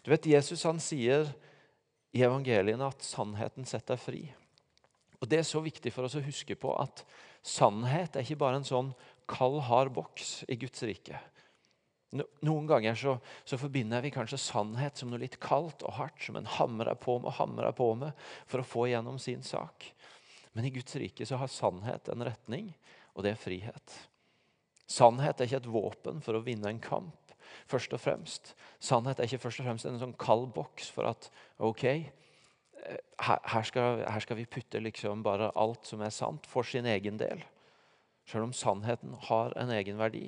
Du 0.04 0.12
vet, 0.12 0.28
Jesus 0.28 0.64
han 0.68 0.80
sier 0.84 1.28
i 2.16 2.24
evangeliene 2.26 2.88
at 2.88 3.06
sannheten 3.06 3.68
setter 3.68 4.00
fri. 4.00 4.26
Og 5.20 5.28
Det 5.28 5.42
er 5.42 5.48
så 5.48 5.62
viktig 5.64 5.92
for 5.94 6.08
oss 6.08 6.16
å 6.16 6.24
huske 6.24 6.56
på 6.56 6.72
at 6.80 7.04
sannhet 7.44 8.16
er 8.16 8.24
ikke 8.24 8.40
bare 8.40 8.62
en 8.62 8.68
sånn 8.68 8.94
kald, 9.30 9.62
hard 9.68 9.92
boks 9.96 10.44
i 10.48 10.58
Guds 10.60 10.84
rike. 10.88 11.20
Noen 12.10 12.66
ganger 12.66 12.96
så, 12.98 13.20
så, 13.46 13.58
forbinder 13.62 14.02
vi 14.02 14.10
kanskje 14.10 14.40
sannhet 14.42 14.98
som 14.98 15.12
noe 15.12 15.22
litt 15.22 15.38
kaldt 15.44 15.84
og 15.86 15.94
hardt, 16.00 16.24
som 16.26 16.40
en 16.40 16.48
hamrer 16.58 16.98
på 16.98 17.20
med 17.20 17.30
og 17.30 17.38
hamrer 17.38 17.76
på 17.78 17.92
med 18.00 18.24
for 18.50 18.64
å 18.64 18.66
få 18.66 18.88
igjennom 18.88 19.20
sin 19.22 19.44
sak. 19.46 19.92
Men 20.58 20.66
i 20.66 20.72
Guds 20.74 20.96
rike 20.98 21.28
så 21.30 21.38
har 21.38 21.52
sannhet 21.54 22.10
en 22.10 22.26
retning, 22.26 22.72
og 23.14 23.26
det 23.26 23.36
er 23.36 23.44
frihet. 23.44 23.98
Sannhet 24.90 25.38
er 25.38 25.46
ikke 25.46 25.62
et 25.62 25.70
våpen 25.70 26.24
for 26.26 26.38
å 26.38 26.46
vinne 26.46 26.72
en 26.72 26.82
kamp. 26.82 27.16
først 27.70 27.94
og 27.94 28.02
fremst. 28.02 28.52
Sannhet 28.80 29.20
er 29.20 29.26
ikke 29.26 29.42
først 29.42 29.62
og 29.62 29.66
fremst 29.66 29.86
en 29.86 29.98
sånn 30.02 30.18
kald 30.22 30.52
boks 30.54 30.90
for 30.94 31.10
at 31.10 31.30
ok, 31.58 32.12
her, 33.20 33.40
her, 33.44 33.64
skal, 33.68 34.04
her 34.06 34.24
skal, 34.24 34.38
vi 34.40 34.46
putte 34.50 34.82
liksom 34.82 35.24
bare 35.24 35.52
alt 35.60 35.88
som 35.88 36.02
er 36.02 36.14
sant, 36.14 36.48
for 36.48 36.68
sin 36.68 36.88
egen 36.90 37.20
del. 37.20 37.44
Selv 38.30 38.48
om 38.48 38.54
sannheten 38.54 39.16
har 39.30 39.56
en 39.58 39.72
egen 39.74 39.98
verdi. 40.00 40.26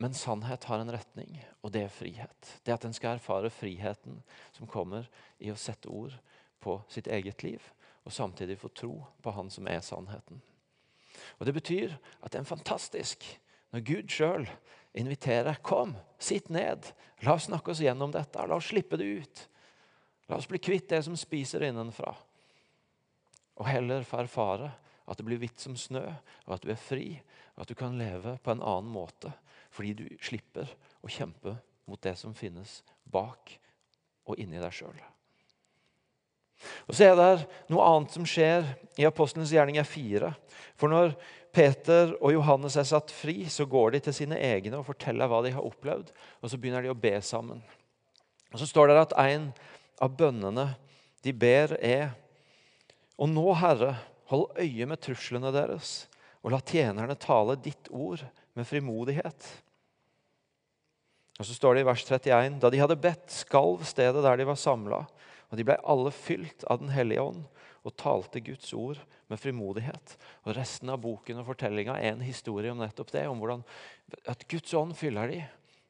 Men 0.00 0.16
sannhet 0.16 0.64
har 0.64 0.80
en 0.80 0.92
retning, 0.92 1.34
og 1.60 1.74
det 1.74 1.84
er 1.84 1.92
frihet. 1.92 2.54
Det 2.64 2.72
at 2.72 2.86
en 2.88 2.96
skal 2.96 3.18
erfare 3.18 3.50
friheten 3.52 4.22
som 4.56 4.70
kommer 4.70 5.10
i 5.38 5.52
å 5.52 5.58
sette 5.60 5.92
ord 5.92 6.14
på 6.60 6.78
sitt 6.88 7.08
eget 7.08 7.44
liv, 7.44 7.60
og 8.08 8.14
samtidig 8.16 8.56
få 8.60 8.70
tro 8.72 8.94
på 9.20 9.34
Han 9.36 9.52
som 9.52 9.68
er 9.68 9.84
sannheten. 9.84 10.40
Og 11.38 11.46
Det 11.46 11.54
betyr 11.54 11.96
at 12.22 12.32
det 12.32 12.40
er 12.40 12.48
fantastisk 12.48 13.26
når 13.72 13.84
Gud 13.84 14.08
sjøl 14.08 14.48
inviterer. 14.96 15.60
Kom, 15.62 15.94
sitt 16.18 16.48
ned. 16.48 16.92
La 17.22 17.36
oss 17.36 17.48
snakke 17.50 17.74
oss 17.74 17.82
gjennom 17.84 18.12
dette. 18.14 18.40
La 18.40 18.56
oss 18.56 18.70
slippe 18.72 18.96
det 18.96 19.08
ut. 19.20 19.44
La 20.30 20.38
oss 20.38 20.48
bli 20.48 20.60
kvitt 20.62 20.88
det 20.92 21.02
som 21.02 21.16
spiser 21.18 21.64
innenfra. 21.66 22.14
Og 23.58 23.66
heller 23.66 24.06
få 24.06 24.22
erfare 24.22 24.70
at 25.10 25.18
det 25.18 25.26
blir 25.26 25.40
hvitt 25.42 25.58
som 25.58 25.74
snø, 25.76 26.04
og 26.46 26.54
at 26.54 26.62
du 26.62 26.70
er 26.70 26.78
fri, 26.78 27.16
og 27.56 27.64
at 27.64 27.72
du 27.72 27.76
kan 27.78 27.98
leve 27.98 28.36
på 28.38 28.54
en 28.54 28.62
annen 28.62 28.92
måte 28.94 29.32
fordi 29.70 29.92
du 29.94 30.06
slipper 30.18 30.66
å 30.98 31.10
kjempe 31.10 31.52
mot 31.86 32.00
det 32.02 32.16
som 32.18 32.34
finnes 32.34 32.80
bak 33.06 33.52
og 34.26 34.38
inni 34.42 34.58
deg 34.58 34.74
sjøl. 34.74 34.96
Og 36.88 36.94
Så 36.94 37.06
er 37.06 37.14
det 37.16 37.46
noe 37.70 37.86
annet 37.86 38.14
som 38.14 38.26
skjer 38.26 38.66
i 38.98 39.06
Apostelens 39.06 39.52
gjerninger 39.54 39.86
4. 39.86 40.32
For 40.78 40.92
når 40.92 41.14
Peter 41.54 42.12
og 42.18 42.34
Johannes 42.34 42.76
er 42.78 42.88
satt 42.88 43.14
fri, 43.14 43.44
så 43.50 43.66
går 43.66 43.94
de 43.94 44.02
til 44.06 44.16
sine 44.16 44.38
egne 44.42 44.80
og 44.80 44.88
forteller 44.90 45.30
hva 45.30 45.40
de 45.46 45.54
har 45.54 45.66
opplevd. 45.66 46.10
Og 46.42 46.50
så 46.50 46.58
begynner 46.58 46.84
de 46.84 46.92
å 46.92 46.98
be 46.98 47.14
sammen. 47.24 47.62
Og 48.50 48.58
Så 48.58 48.66
står 48.66 48.90
det 48.90 48.98
at 49.06 49.16
en 49.22 49.52
av 50.00 50.16
bønnene 50.16 50.72
de 51.24 51.34
ber, 51.36 51.76
er 51.80 52.16
Og 53.20 53.28
nå, 53.28 53.44
Herre, 53.60 53.98
hold 54.30 54.56
øye 54.56 54.86
med 54.88 55.00
truslene 55.04 55.50
deres, 55.52 56.06
og 56.40 56.54
la 56.54 56.60
tjenerne 56.64 57.18
tale 57.20 57.58
ditt 57.60 57.90
ord 57.92 58.22
med 58.56 58.64
frimodighet. 58.64 59.48
Og 61.36 61.44
så 61.44 61.56
står 61.56 61.76
det 61.76 61.82
i 61.84 61.88
vers 61.90 62.04
31.: 62.06 62.56
Da 62.62 62.70
de 62.72 62.80
hadde 62.80 62.96
bedt, 62.96 63.28
skalv 63.32 63.84
stedet 63.84 64.24
der 64.24 64.40
de 64.40 64.48
var 64.48 64.56
samla, 64.60 65.02
og 65.50 65.58
de 65.58 65.66
ble 65.68 65.76
alle 65.84 66.12
fylt 66.16 66.64
av 66.64 66.80
Den 66.80 66.92
hellige 66.94 67.20
ånd 67.20 67.44
og 67.84 67.96
talte 67.96 68.42
Guds 68.44 68.72
ord 68.76 69.00
med 69.28 69.40
frimodighet. 69.40 70.16
Og 70.44 70.56
Resten 70.56 70.90
av 70.92 71.00
boken 71.00 71.40
og 71.40 71.48
fortellinga 71.48 71.96
er 71.96 72.12
en 72.12 72.24
historie 72.24 72.72
om 72.72 72.80
nettopp 72.80 73.12
det. 73.14 73.24
Om 73.28 73.40
hvordan 73.40 73.64
at 74.28 74.44
Guds 74.48 74.74
ånd 74.76 74.92
fyller 74.98 75.32
de, 75.32 75.40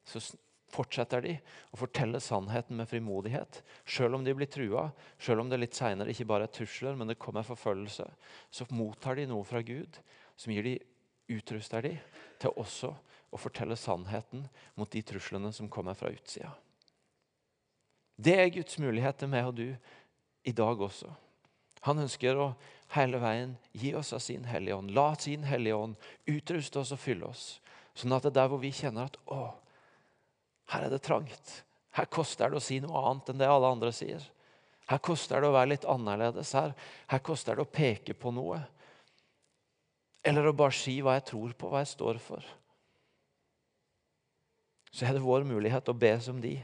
så 0.06 0.22
fortsetter 0.70 1.24
de 1.24 1.34
å 1.70 1.80
fortelle 1.80 2.20
sannheten 2.22 2.78
med 2.78 2.88
frimodighet. 2.90 3.60
Selv 3.84 4.18
om 4.18 4.24
de 4.24 4.34
blir 4.36 4.50
trua, 4.50 4.88
selv 5.18 5.44
om 5.44 5.50
det 5.50 5.60
litt 5.60 5.76
seinere 5.78 6.14
ikke 6.14 6.28
bare 6.30 6.46
er 6.48 6.54
trusler, 6.54 6.96
men 6.98 7.10
det 7.10 7.18
kommer 7.20 7.46
forfølgelse, 7.46 8.06
så 8.50 8.66
mottar 8.74 9.18
de 9.18 9.28
noe 9.30 9.46
fra 9.46 9.62
Gud 9.66 10.00
som 10.40 10.54
gir 10.54 10.66
de 10.66 10.76
utruster 11.30 11.84
de 11.86 11.94
til 12.40 12.54
også 12.58 12.94
å 13.30 13.38
fortelle 13.38 13.78
sannheten 13.78 14.46
mot 14.78 14.90
de 14.90 15.02
truslene 15.06 15.52
som 15.54 15.70
kommer 15.70 15.98
fra 15.98 16.10
utsida. 16.10 16.52
Det 18.20 18.36
er 18.36 18.52
Guds 18.52 18.78
mulighet 18.82 19.20
til 19.22 19.30
meg 19.32 19.48
og 19.48 19.56
du 19.56 19.68
i 20.44 20.52
dag 20.56 20.80
også. 20.82 21.08
Han 21.86 22.02
ønsker 22.02 22.36
å 22.36 22.50
hele 22.92 23.20
veien 23.22 23.54
gi 23.72 23.94
oss 23.96 24.12
av 24.12 24.20
sin 24.20 24.44
Hellige 24.48 24.76
Ånd. 24.76 24.92
La 24.92 25.14
sin 25.16 25.46
Hellige 25.48 25.78
Ånd 25.78 26.10
utruste 26.28 26.82
oss 26.82 26.92
og 26.92 27.00
fylle 27.00 27.30
oss. 27.30 27.44
Sånn 27.96 28.12
at 28.12 28.26
det 28.26 28.34
er 28.34 28.42
der 28.42 28.50
hvor 28.52 28.60
vi 28.60 28.72
kjenner 28.74 29.08
at 29.08 29.16
å, 29.30 29.54
her 30.70 30.86
er 30.86 30.92
det 30.92 31.02
trangt. 31.02 31.54
Her 31.96 32.06
koster 32.06 32.50
det 32.50 32.60
å 32.60 32.62
si 32.62 32.78
noe 32.82 33.00
annet 33.10 33.32
enn 33.32 33.40
det 33.40 33.48
alle 33.50 33.72
andre 33.74 33.90
sier. 33.94 34.22
Her 34.90 35.00
koster 35.02 35.42
det 35.42 35.50
å 35.50 35.54
være 35.54 35.72
litt 35.72 35.86
annerledes. 35.88 36.52
Her, 36.54 36.74
her 37.10 37.22
koster 37.26 37.58
det 37.58 37.66
å 37.66 37.70
peke 37.70 38.14
på 38.14 38.32
noe. 38.34 38.60
Eller 40.22 40.46
å 40.46 40.54
bare 40.56 40.76
si 40.76 40.98
hva 41.02 41.16
jeg 41.18 41.28
tror 41.32 41.54
på, 41.58 41.70
hva 41.70 41.82
jeg 41.82 41.92
står 41.94 42.20
for. 42.22 42.46
Så 44.90 45.06
er 45.06 45.14
det 45.14 45.24
vår 45.24 45.46
mulighet 45.46 45.90
å 45.90 45.96
be 45.96 46.12
som 46.22 46.40
de. 46.42 46.56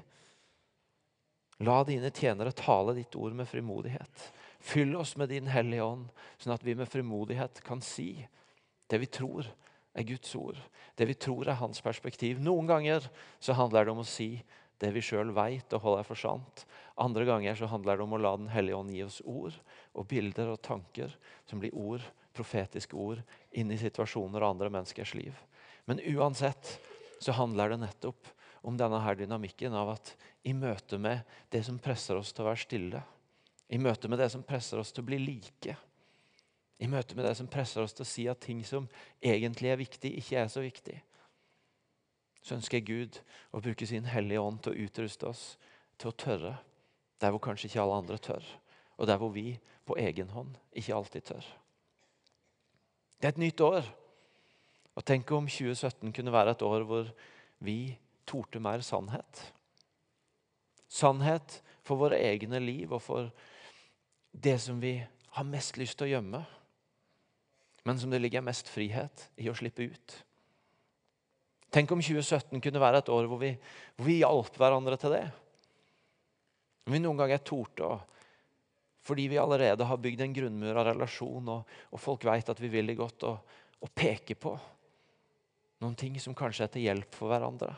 La 1.67 1.81
dine 1.89 2.11
tjenere 2.15 2.53
tale 2.55 2.97
ditt 2.99 3.15
ord 3.17 3.35
med 3.35 3.49
frimodighet. 3.49 4.27
Fyll 4.61 4.97
oss 4.99 5.15
med 5.17 5.31
din 5.33 5.47
Hellige 5.51 5.87
Ånd, 5.87 6.11
sånn 6.39 6.55
at 6.55 6.65
vi 6.67 6.75
med 6.77 6.91
frimodighet 6.91 7.63
kan 7.65 7.83
si 7.83 8.11
det 8.91 8.99
vi 9.03 9.09
tror 9.11 9.47
er 9.97 10.07
Guds 10.09 10.35
ord. 10.37 10.61
Det 10.95 11.09
vi 11.09 11.17
tror 11.17 11.49
er 11.49 11.59
hans 11.61 11.81
perspektiv. 11.85 12.41
Noen 12.43 12.69
ganger 12.69 13.09
så 13.41 13.57
handler 13.57 13.87
det 13.87 13.95
om 13.95 14.05
å 14.05 14.09
si 14.09 14.31
det 14.81 14.91
vi 14.93 15.03
sjøl 15.05 15.33
veit 15.37 15.73
og 15.73 15.83
holder 15.83 16.05
for 16.05 16.21
sant. 16.21 16.67
Andre 17.01 17.25
ganger 17.29 17.57
så 17.57 17.69
handler 17.71 17.97
det 17.97 18.05
om 18.05 18.15
å 18.17 18.21
la 18.21 18.35
Den 18.37 18.53
hellige 18.53 18.77
ånd 18.77 18.93
gi 18.93 19.03
oss 19.05 19.23
ord 19.25 19.57
og 19.97 20.09
bilder 20.11 20.53
og 20.53 20.63
tanker 20.65 21.17
som 21.49 21.63
blir 21.63 21.75
ord 21.77 22.05
profetiske 22.37 22.97
ord 23.01 23.23
inn 23.57 23.73
i 23.73 23.81
situasjoner 23.81 24.43
og 24.43 24.51
andre 24.51 24.71
menneskers 24.73 25.15
liv. 25.17 25.37
Men 25.89 26.03
uansett 26.05 26.77
så 27.23 27.33
handler 27.33 27.73
det 27.73 27.81
nettopp 27.87 28.29
om 28.67 28.77
denne 28.77 29.01
her 29.01 29.17
dynamikken 29.17 29.77
av 29.79 29.95
at 29.95 30.13
i 30.45 30.53
møte 30.53 30.99
med 31.01 31.25
det 31.55 31.63
som 31.65 31.79
presser 31.81 32.19
oss 32.19 32.35
til 32.35 32.45
å 32.45 32.51
være 32.51 32.65
stille, 32.65 33.03
i 33.73 33.79
møte 33.83 34.11
med 34.11 34.21
det 34.21 34.29
som 34.35 34.45
presser 34.47 34.79
oss 34.79 34.93
til 34.95 35.03
å 35.03 35.09
bli 35.09 35.19
like, 35.23 35.77
i 36.79 36.89
møte 36.91 37.17
med 37.17 37.25
det 37.25 37.35
som 37.39 37.49
presser 37.49 37.83
oss 37.83 37.95
til 37.97 38.05
å 38.05 38.09
si 38.09 38.27
at 38.29 38.43
ting 38.45 38.63
som 38.67 38.89
egentlig 39.25 39.71
er 39.73 39.81
viktig, 39.81 40.13
ikke 40.21 40.43
er 40.43 40.51
så 40.53 40.65
viktig, 40.65 40.97
så 42.43 42.57
ønsker 42.59 42.85
Gud 42.87 43.19
å 43.51 43.63
bruke 43.65 43.89
sin 43.89 44.07
hellige 44.07 44.43
ånd 44.43 44.61
til 44.63 44.75
å 44.75 44.87
utruste 44.87 45.31
oss 45.31 45.45
til 45.99 46.13
å 46.13 46.19
tørre 46.21 46.55
der 47.21 47.33
hvor 47.33 47.43
kanskje 47.43 47.71
ikke 47.71 47.83
alle 47.83 48.01
andre 48.03 48.19
tør, 48.23 48.45
og 49.01 49.09
der 49.09 49.19
hvor 49.21 49.33
vi 49.35 49.57
på 49.87 49.97
egen 49.99 50.31
hånd 50.35 50.59
ikke 50.77 50.95
alltid 50.95 51.31
tør. 51.33 51.49
Det 53.17 53.29
er 53.29 53.35
et 53.35 53.41
nytt 53.41 53.63
år. 53.65 53.87
Og 54.97 55.05
Tenk 55.05 55.31
om 55.33 55.49
2017 55.49 56.13
kunne 56.13 56.33
være 56.33 56.55
et 56.57 56.65
år 56.65 56.85
hvor 56.89 57.09
vi 57.65 57.97
torde 58.29 58.61
mer 58.61 58.85
sannhet. 58.85 59.43
Sannhet 60.89 61.61
for 61.87 62.01
våre 62.01 62.21
egne 62.21 62.61
liv 62.63 62.93
og 62.93 63.03
for 63.03 63.31
det 64.33 64.59
som 64.61 64.81
vi 64.81 64.99
har 65.37 65.49
mest 65.49 65.79
lyst 65.81 65.99
til 65.99 66.09
å 66.09 66.13
gjemme, 66.15 66.43
men 67.87 68.01
som 68.01 68.11
det 68.11 68.21
ligger 68.23 68.45
mest 68.45 68.69
frihet 68.73 69.29
i 69.39 69.49
å 69.51 69.55
slippe 69.57 69.87
ut. 69.87 70.17
Tenk 71.71 71.91
om 71.95 72.03
2017 72.03 72.63
kunne 72.63 72.83
være 72.83 73.03
et 73.03 73.11
år 73.13 73.29
hvor 73.31 73.41
vi, 73.41 73.53
hvor 73.97 74.09
vi 74.09 74.21
hjalp 74.21 74.59
hverandre 74.59 74.99
til 75.01 75.15
det. 75.15 75.25
Om 76.87 76.95
vi 76.95 77.03
noen 77.03 77.25
ganger 77.25 77.43
torde 77.47 77.89
å 77.89 77.97
fordi 79.07 79.29
vi 79.31 79.39
allerede 79.39 79.87
har 79.87 80.01
bygd 80.03 80.25
en 80.25 80.33
grunnmur 80.35 80.79
av 80.81 80.89
relasjon, 80.89 81.51
og, 81.53 81.75
og 81.95 82.01
folk 82.03 82.25
vet 82.27 82.49
at 82.51 82.59
vi 82.59 82.71
vil 82.73 82.89
det 82.91 82.97
godt, 82.99 83.23
og 83.23 83.93
peke 83.95 84.35
på 84.35 84.51
noen 85.85 85.95
ting 85.95 86.17
som 86.19 86.35
kanskje 86.35 86.67
er 86.67 86.73
til 86.75 86.87
hjelp 86.89 87.15
for 87.15 87.31
hverandre. 87.31 87.71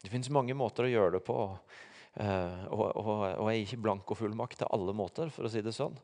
Det 0.00 0.10
finnes 0.10 0.32
mange 0.32 0.56
måter 0.56 0.86
å 0.86 0.90
gjøre 0.90 1.18
det 1.18 1.22
på. 1.26 1.36
Uh, 2.16 2.62
og, 2.72 2.84
og, 2.88 3.10
og, 3.36 3.48
jeg 3.52 3.60
er 3.60 3.66
ikke 3.68 3.82
blankofullmakt 3.84 4.62
til 4.62 4.72
alle 4.74 4.94
måter, 4.96 5.30
for 5.30 5.46
å 5.46 5.52
si 5.52 5.62
det 5.62 5.76
sånn. 5.76 5.94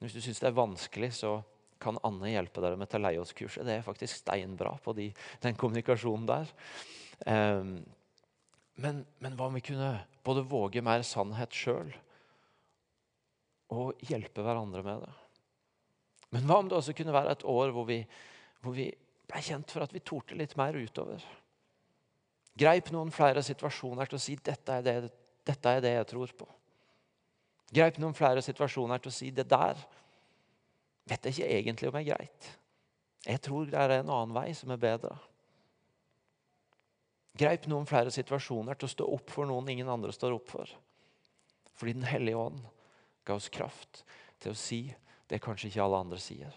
Hvis 0.00 0.16
du 0.16 0.22
syns 0.24 0.40
det 0.42 0.48
er 0.48 0.56
vanskelig, 0.56 1.12
så 1.18 1.40
kan 1.82 1.98
Anne 2.06 2.30
hjelpe 2.30 2.62
dere 2.62 2.78
med 2.78 2.90
til 2.90 3.02
leiårskurset. 3.02 3.66
Det 3.66 3.78
er 3.78 3.86
faktisk 3.86 4.22
steinbra 4.22 4.76
på 4.82 4.94
de, 4.96 5.08
den 5.42 5.58
kommunikasjonen 5.58 6.28
der. 6.30 6.52
Um, 7.26 7.74
men, 8.82 9.02
men, 9.22 9.36
hva 9.36 9.50
om 9.50 9.58
vi 9.58 9.64
kunne 9.64 9.90
både 10.24 10.46
våge 10.48 10.82
mer 10.84 11.04
sannhet 11.06 11.54
sjøl 11.54 11.90
og 13.72 14.00
hjelpe 14.08 14.44
hverandre 14.44 14.82
med 14.86 15.04
det? 15.04 15.12
Men 16.32 16.48
hva 16.48 16.62
om 16.62 16.70
det 16.70 16.78
også 16.78 16.94
kunne 16.96 17.14
være 17.14 17.36
et 17.36 17.46
år 17.48 17.74
hvor 17.74 17.86
vi, 17.88 18.00
hvor 18.64 18.74
vi 18.76 18.88
ble 19.28 19.42
kjent 19.44 19.74
for 19.74 19.84
at 19.84 19.92
vi 19.92 20.04
torde 20.06 20.38
litt 20.38 20.56
mer 20.60 20.78
utover? 20.78 21.24
Greip 22.58 22.90
noen 22.92 23.12
flere 23.12 23.42
situasjoner 23.44 24.08
til 24.08 24.18
å 24.18 24.22
si 24.22 24.36
dette 24.36 24.78
er 24.78 24.84
det, 24.84 24.96
dette 25.46 25.76
er 25.76 25.84
det 25.84 25.94
jeg 25.98 26.08
tror 26.12 26.34
på. 26.36 26.48
Greip 27.72 27.98
noen 28.00 28.16
flere 28.16 28.42
situasjoner 28.44 29.00
til 29.00 29.12
å 29.12 29.16
si 29.16 29.30
det 29.32 29.46
der 29.48 29.78
vet 31.08 31.24
jeg 31.26 31.34
ikke 31.34 31.52
egentlig 31.58 31.90
om 31.90 31.98
er 31.98 32.08
greit. 32.10 32.48
Jeg 33.26 33.40
tror 33.42 33.68
det 33.70 33.78
er 33.78 33.98
en 33.98 34.10
annen 34.10 34.34
vei 34.34 34.50
som 34.56 34.72
er 34.74 34.80
bedre. 34.82 35.14
Greip 37.38 37.64
noen 37.70 37.88
flere 37.88 38.12
situasjoner 38.12 38.76
til 38.76 38.88
å 38.88 38.92
stå 38.92 39.06
opp 39.14 39.32
for 39.32 39.48
noen 39.48 39.70
ingen 39.72 39.88
andre 39.88 40.12
står 40.12 40.36
opp 40.36 40.50
for. 40.52 40.74
Fordi 41.78 41.94
Den 41.96 42.10
hellige 42.10 42.36
ånd 42.36 42.60
ga 43.24 43.38
oss 43.38 43.48
kraft 43.48 44.04
til 44.42 44.52
å 44.52 44.58
si 44.58 44.84
det 45.30 45.40
kanskje 45.40 45.70
ikke 45.70 45.82
alle 45.86 46.02
andre 46.04 46.20
sier. 46.20 46.52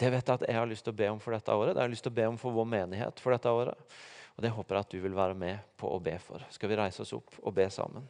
Det 0.00 0.10
vet 0.10 0.26
jeg 0.26 0.34
at 0.40 0.48
jeg 0.48 0.58
har 0.58 0.66
lyst 0.70 0.86
til 0.86 0.94
å 0.94 0.98
be 0.98 1.10
om 1.12 1.20
for 1.22 1.36
dette 1.36 1.54
året. 1.54 1.74
Det 1.74 1.82
har 1.82 1.90
jeg 1.90 1.94
lyst 1.94 2.06
til 2.08 2.14
å 2.14 2.18
be 2.18 2.26
om 2.32 2.38
for 2.40 2.56
vår 2.56 2.66
menighet 2.70 3.20
for 3.20 3.34
dette 3.34 3.52
året. 3.52 3.96
Og 4.34 4.42
Det 4.42 4.50
håper 4.50 4.74
jeg 4.74 4.86
at 4.86 4.94
du 4.94 5.00
vil 5.04 5.14
være 5.14 5.36
med 5.38 5.74
på 5.78 5.90
å 5.92 6.00
be 6.02 6.16
for. 6.18 6.42
Skal 6.50 6.72
vi 6.72 6.78
reise 6.80 7.04
oss 7.04 7.12
opp 7.14 7.36
og 7.42 7.54
be 7.54 7.68
sammen? 7.70 8.08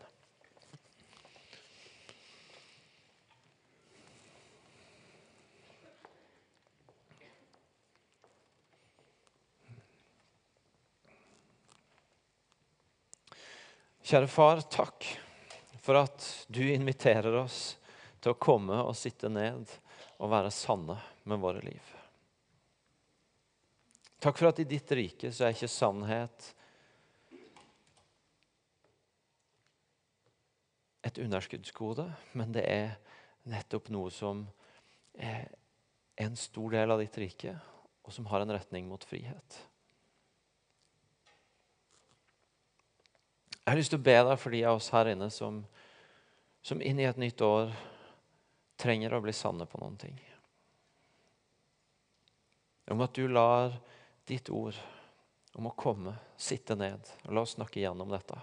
Kjære 14.05 14.27
far, 14.29 14.61
takk 14.69 15.07
for 15.81 15.97
at 15.97 16.25
du 16.53 16.61
inviterer 16.69 17.39
oss 17.41 17.79
til 18.21 18.35
å 18.35 18.37
komme 18.37 18.77
og 18.85 18.93
sitte 19.01 19.31
ned 19.33 19.65
og 20.19 20.29
være 20.29 20.51
sanne 20.53 20.99
med 21.25 21.41
våre 21.41 21.63
liv. 21.65 21.87
Takk 24.21 24.37
for 24.37 24.51
at 24.51 24.61
i 24.61 24.69
ditt 24.69 24.93
rike 24.93 25.33
så 25.33 25.47
er 25.47 25.57
ikke 25.57 25.73
sannhet 25.73 26.51
et 31.09 31.25
underskuddsgode, 31.25 32.05
men 32.37 32.53
det 32.53 32.69
er 32.69 32.99
nettopp 33.49 33.89
noe 33.89 34.13
som 34.13 34.45
er 35.17 35.49
en 36.21 36.37
stor 36.37 36.77
del 36.77 36.93
av 36.93 37.01
ditt 37.01 37.23
rike, 37.25 37.57
og 38.05 38.13
som 38.13 38.29
har 38.29 38.45
en 38.45 38.53
retning 38.53 38.85
mot 38.85 39.05
frihet. 39.09 39.65
Jeg 43.65 43.73
har 43.73 43.81
lyst 43.81 43.95
til 43.95 44.01
å 44.03 44.05
be 44.05 44.17
deg 44.29 44.39
for 44.41 44.53
de 44.53 44.61
av 44.69 44.77
oss 44.77 44.91
her 44.93 45.09
inne 45.15 45.31
som, 45.33 45.63
som 46.61 46.83
inn 46.85 46.99
i 47.01 47.07
et 47.09 47.21
nytt 47.21 47.41
år 47.45 47.73
trenger 48.77 49.15
å 49.17 49.23
bli 49.25 49.33
sanne 49.33 49.65
på 49.65 49.81
noen 49.81 49.97
ting. 49.97 50.19
Om 52.93 53.01
at 53.01 53.17
du 53.17 53.25
lar 53.29 53.73
ditt 54.29 54.51
ord 54.53 54.77
om 55.57 55.71
å 55.71 55.77
komme, 55.79 56.13
sitte 56.37 56.77
ned 56.77 57.09
og 57.25 57.33
la 57.33 57.45
oss 57.47 57.55
snakke 57.57 57.81
igjennom 57.81 58.13
dette. 58.13 58.37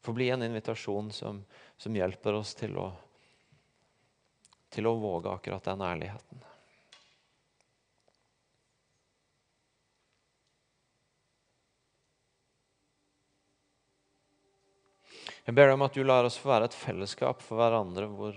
Få 0.00 0.14
bli 0.14 0.28
en 0.30 0.46
invitasjon 0.46 1.10
som, 1.12 1.42
som 1.76 1.96
hjelper 1.96 2.38
oss 2.38 2.54
til 2.54 2.78
å, 2.78 2.86
til 4.70 4.86
å 4.86 4.94
våge 5.00 5.32
akkurat 5.32 5.66
den 5.72 5.82
ærligheten. 5.84 6.46
Jeg 15.50 15.56
ber 15.58 15.66
deg 15.66 15.74
om 15.74 15.82
at 15.82 15.96
du 15.98 16.04
lar 16.06 16.22
oss 16.22 16.36
få 16.38 16.46
være 16.52 16.68
et 16.68 16.74
fellesskap 16.78 17.40
for 17.42 17.58
hverandre 17.58 18.04
hvor, 18.06 18.36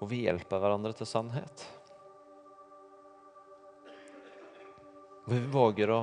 hvor 0.00 0.08
vi 0.10 0.24
hjelper 0.24 0.58
hverandre 0.58 0.90
til 0.98 1.06
sannhet. 1.06 1.60
Hvor 5.22 5.36
vi 5.36 5.52
våger 5.52 5.92
å, 5.94 5.98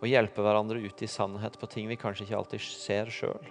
å, 0.00 0.08
hjelpe 0.10 0.42
hverandre 0.42 0.80
ut 0.82 1.04
i 1.06 1.06
sannhet 1.06 1.54
på 1.60 1.68
ting 1.70 1.86
vi 1.86 1.98
kanskje 2.00 2.24
ikke 2.24 2.40
alltid 2.40 2.64
ser 2.66 3.12
sjøl. 3.14 3.46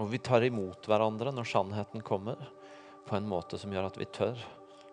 Og 0.00 0.08
vi 0.14 0.20
tar 0.24 0.46
imot 0.46 0.88
hverandre 0.88 1.34
når 1.36 1.50
sannheten 1.50 2.00
kommer, 2.06 2.40
på 3.04 3.18
en 3.18 3.28
måte 3.28 3.60
som 3.60 3.74
gjør 3.74 3.90
at 3.90 3.98
vi 4.00 4.06
tør 4.08 4.40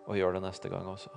å 0.04 0.18
gjøre 0.18 0.36
det 0.36 0.50
neste 0.50 0.68
gang 0.74 0.84
også. 0.92 1.14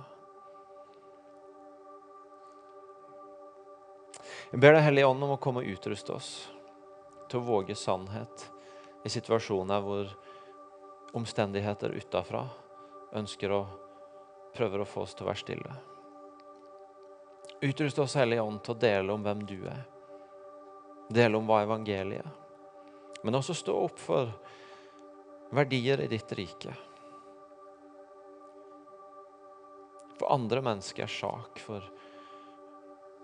Jeg 4.48 4.64
ber 4.64 4.78
Deg 4.78 4.86
Hellige 4.86 5.12
Ånd 5.12 5.28
om 5.28 5.34
å 5.36 5.38
komme 5.44 5.60
og 5.60 5.70
utruste 5.76 6.16
oss 6.16 6.30
til 7.30 7.40
å 7.40 7.46
våge 7.46 7.76
sannhet 7.78 8.48
i 9.06 9.12
situasjoner 9.12 9.84
hvor 9.84 10.10
omstendigheter 11.16 11.94
utafra 11.96 12.44
ønsker 13.16 13.54
å 13.54 13.62
prøver 14.54 14.82
å 14.82 14.88
få 14.88 15.04
oss 15.06 15.14
til 15.14 15.26
å 15.26 15.30
være 15.30 15.42
stille. 15.42 15.78
Utrust 17.60 17.98
oss, 18.00 18.16
Hellige 18.18 18.42
Ånd, 18.42 18.62
til 18.64 18.74
å 18.74 18.80
dele 18.80 19.14
om 19.14 19.24
hvem 19.24 19.42
du 19.46 19.58
er. 19.68 19.82
Dele 21.10 21.38
om 21.38 21.48
hva 21.48 21.62
evangeliet 21.66 22.24
er. 22.24 22.36
Men 23.20 23.36
også 23.36 23.54
stå 23.56 23.74
opp 23.76 23.98
for 24.00 24.30
verdier 25.52 26.00
i 26.00 26.08
ditt 26.08 26.30
rike. 26.38 26.72
For 30.16 30.32
andre 30.32 30.62
menneskers 30.64 31.18
sak, 31.20 31.60
for 31.60 31.84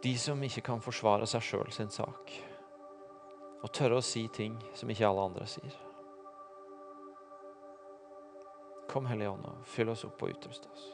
de 0.04 0.12
som 0.20 0.42
ikke 0.44 0.64
kan 0.68 0.84
forsvare 0.84 1.28
seg 1.28 1.44
sjøl 1.44 1.72
sin 1.72 1.92
sak. 1.92 2.34
Og 3.66 3.72
tørre 3.74 3.98
å 3.98 4.04
si 4.04 4.28
ting 4.30 4.54
som 4.78 4.90
ikke 4.92 5.08
alle 5.08 5.24
andre 5.26 5.46
sier. 5.50 5.74
Kom, 8.86 9.08
Hellige 9.10 9.32
Ånd, 9.32 9.48
og 9.50 9.64
fyll 9.66 9.90
oss 9.90 10.04
opp 10.06 10.22
og 10.22 10.30
utrust 10.30 10.68
oss. 10.70 10.84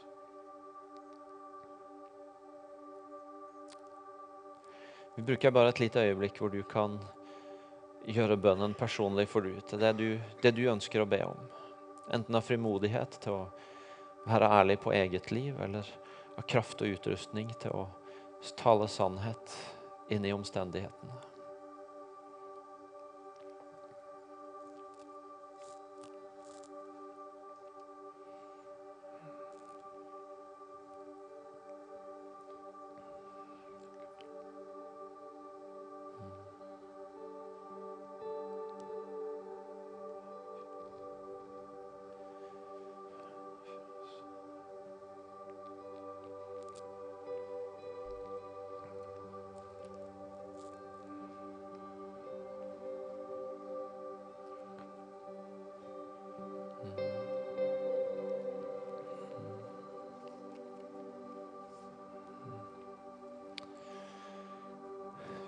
Vi 5.18 5.22
bruker 5.22 5.52
bare 5.52 5.68
et 5.74 5.82
lite 5.82 6.00
øyeblikk 6.00 6.40
hvor 6.40 6.48
du 6.48 6.62
kan 6.64 6.96
gjøre 8.08 8.38
bønnen 8.40 8.72
personlig 8.74 9.26
for 9.28 9.44
du, 9.44 9.52
til 9.68 9.82
det 9.82 9.92
du, 9.98 10.06
det 10.40 10.54
du 10.56 10.62
ønsker 10.72 11.04
å 11.04 11.08
be 11.10 11.20
om. 11.26 11.42
Enten 12.16 12.38
av 12.38 12.46
frimodighet 12.46 13.18
til 13.20 13.36
å 13.36 13.42
være 14.24 14.48
ærlig 14.62 14.78
på 14.80 14.94
eget 14.96 15.28
liv, 15.30 15.60
eller 15.60 15.84
av 16.38 16.48
kraft 16.48 16.80
og 16.80 16.96
utrustning 16.96 17.52
til 17.60 17.76
å 17.76 17.84
tale 18.56 18.88
sannhet 18.88 19.58
inn 20.08 20.24
i 20.24 20.32
omstendighetene. 20.32 21.31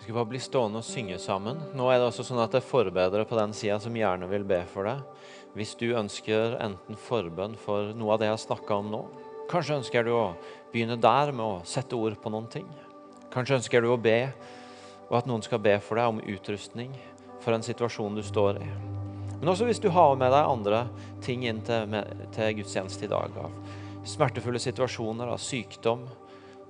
Vi 0.04 0.10
skal 0.10 0.18
bare 0.18 0.28
bli 0.28 0.38
stående 0.44 0.82
og 0.82 0.84
synge 0.84 1.16
sammen. 1.16 1.56
Nå 1.72 1.86
er 1.88 1.96
det 1.96 2.04
også 2.10 2.26
sånn 2.28 2.42
at 2.42 2.52
det 2.52 2.58
er 2.60 2.66
forbedere 2.68 3.24
på 3.24 3.38
den 3.38 3.54
sida 3.56 3.78
som 3.80 3.94
gjerne 3.96 4.26
vil 4.28 4.42
be 4.44 4.58
for 4.68 4.84
deg. 4.84 4.98
Hvis 5.56 5.70
du 5.80 5.86
ønsker 5.96 6.58
enten 6.60 6.98
forbønn 7.00 7.54
for 7.56 7.94
noe 7.96 8.12
av 8.12 8.18
det 8.20 8.26
jeg 8.28 8.34
har 8.34 8.42
snakka 8.42 8.76
om 8.82 8.90
nå. 8.92 8.98
Kanskje 9.48 9.78
ønsker 9.78 10.04
du 10.04 10.10
å 10.12 10.26
begynne 10.74 10.98
der 11.00 11.32
med 11.32 11.44
å 11.46 11.62
sette 11.64 11.96
ord 11.96 12.18
på 12.20 12.32
noen 12.34 12.50
ting. 12.52 12.66
Kanskje 13.32 13.56
ønsker 13.56 13.80
du 13.80 13.88
å 13.94 13.96
be, 13.96 14.18
og 15.06 15.14
at 15.22 15.30
noen 15.30 15.46
skal 15.46 15.62
be 15.64 15.72
for 15.80 15.96
deg 15.96 16.12
om 16.12 16.20
utrustning 16.34 16.92
for 17.40 17.56
en 17.56 17.64
situasjon 17.64 18.20
du 18.20 18.24
står 18.28 18.60
i. 18.60 18.68
Men 19.38 19.54
også 19.54 19.70
hvis 19.70 19.80
du 19.80 19.88
har 19.88 20.20
med 20.20 20.36
deg 20.36 20.50
andre 20.50 20.82
ting 21.24 21.46
inn 21.48 21.64
til, 21.64 21.88
med, 21.94 22.28
til 22.36 22.58
gudstjeneste 22.60 23.08
i 23.08 23.10
dag. 23.14 23.40
Av 23.40 24.04
smertefulle 24.04 24.60
situasjoner, 24.60 25.32
av 25.32 25.40
sykdom. 25.40 26.04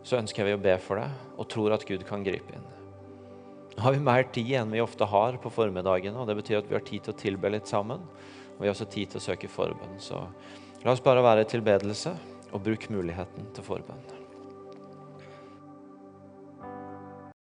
Så 0.07 0.23
ønsker 0.23 0.47
vi 0.47 0.55
å 0.55 0.62
be 0.70 0.79
for 0.87 1.03
deg 1.03 1.35
og 1.35 1.51
tror 1.51 1.75
at 1.75 1.88
Gud 1.90 2.07
kan 2.07 2.23
gripe 2.23 2.55
inn. 2.55 2.74
Har 3.79 3.93
vi 3.93 4.03
mer 4.03 4.27
tid 4.35 4.53
enn 4.61 4.71
vi 4.71 4.83
ofte 4.83 5.07
har 5.09 5.39
på 5.43 5.51
formiddagene. 5.51 6.17
og 6.19 6.29
det 6.29 6.37
betyr 6.39 6.59
at 6.61 6.69
vi 6.71 6.77
har 6.77 6.85
tid 6.87 7.03
til 7.03 7.15
å 7.15 7.19
tilbe 7.19 7.51
litt 7.51 7.67
sammen. 7.67 8.05
Og 8.55 8.61
vi 8.61 8.69
har 8.69 8.75
også 8.75 8.91
tid 8.91 9.11
til 9.11 9.19
å 9.19 9.25
søke 9.25 9.51
forbønn. 9.51 9.99
Så 9.99 10.21
la 10.85 10.93
oss 10.93 11.03
bare 11.03 11.25
være 11.25 11.43
i 11.43 11.51
tilbedelse 11.51 12.15
og 12.53 12.63
bruk 12.63 12.89
muligheten 12.91 13.51
til 13.55 13.67
forbønn. 13.67 14.24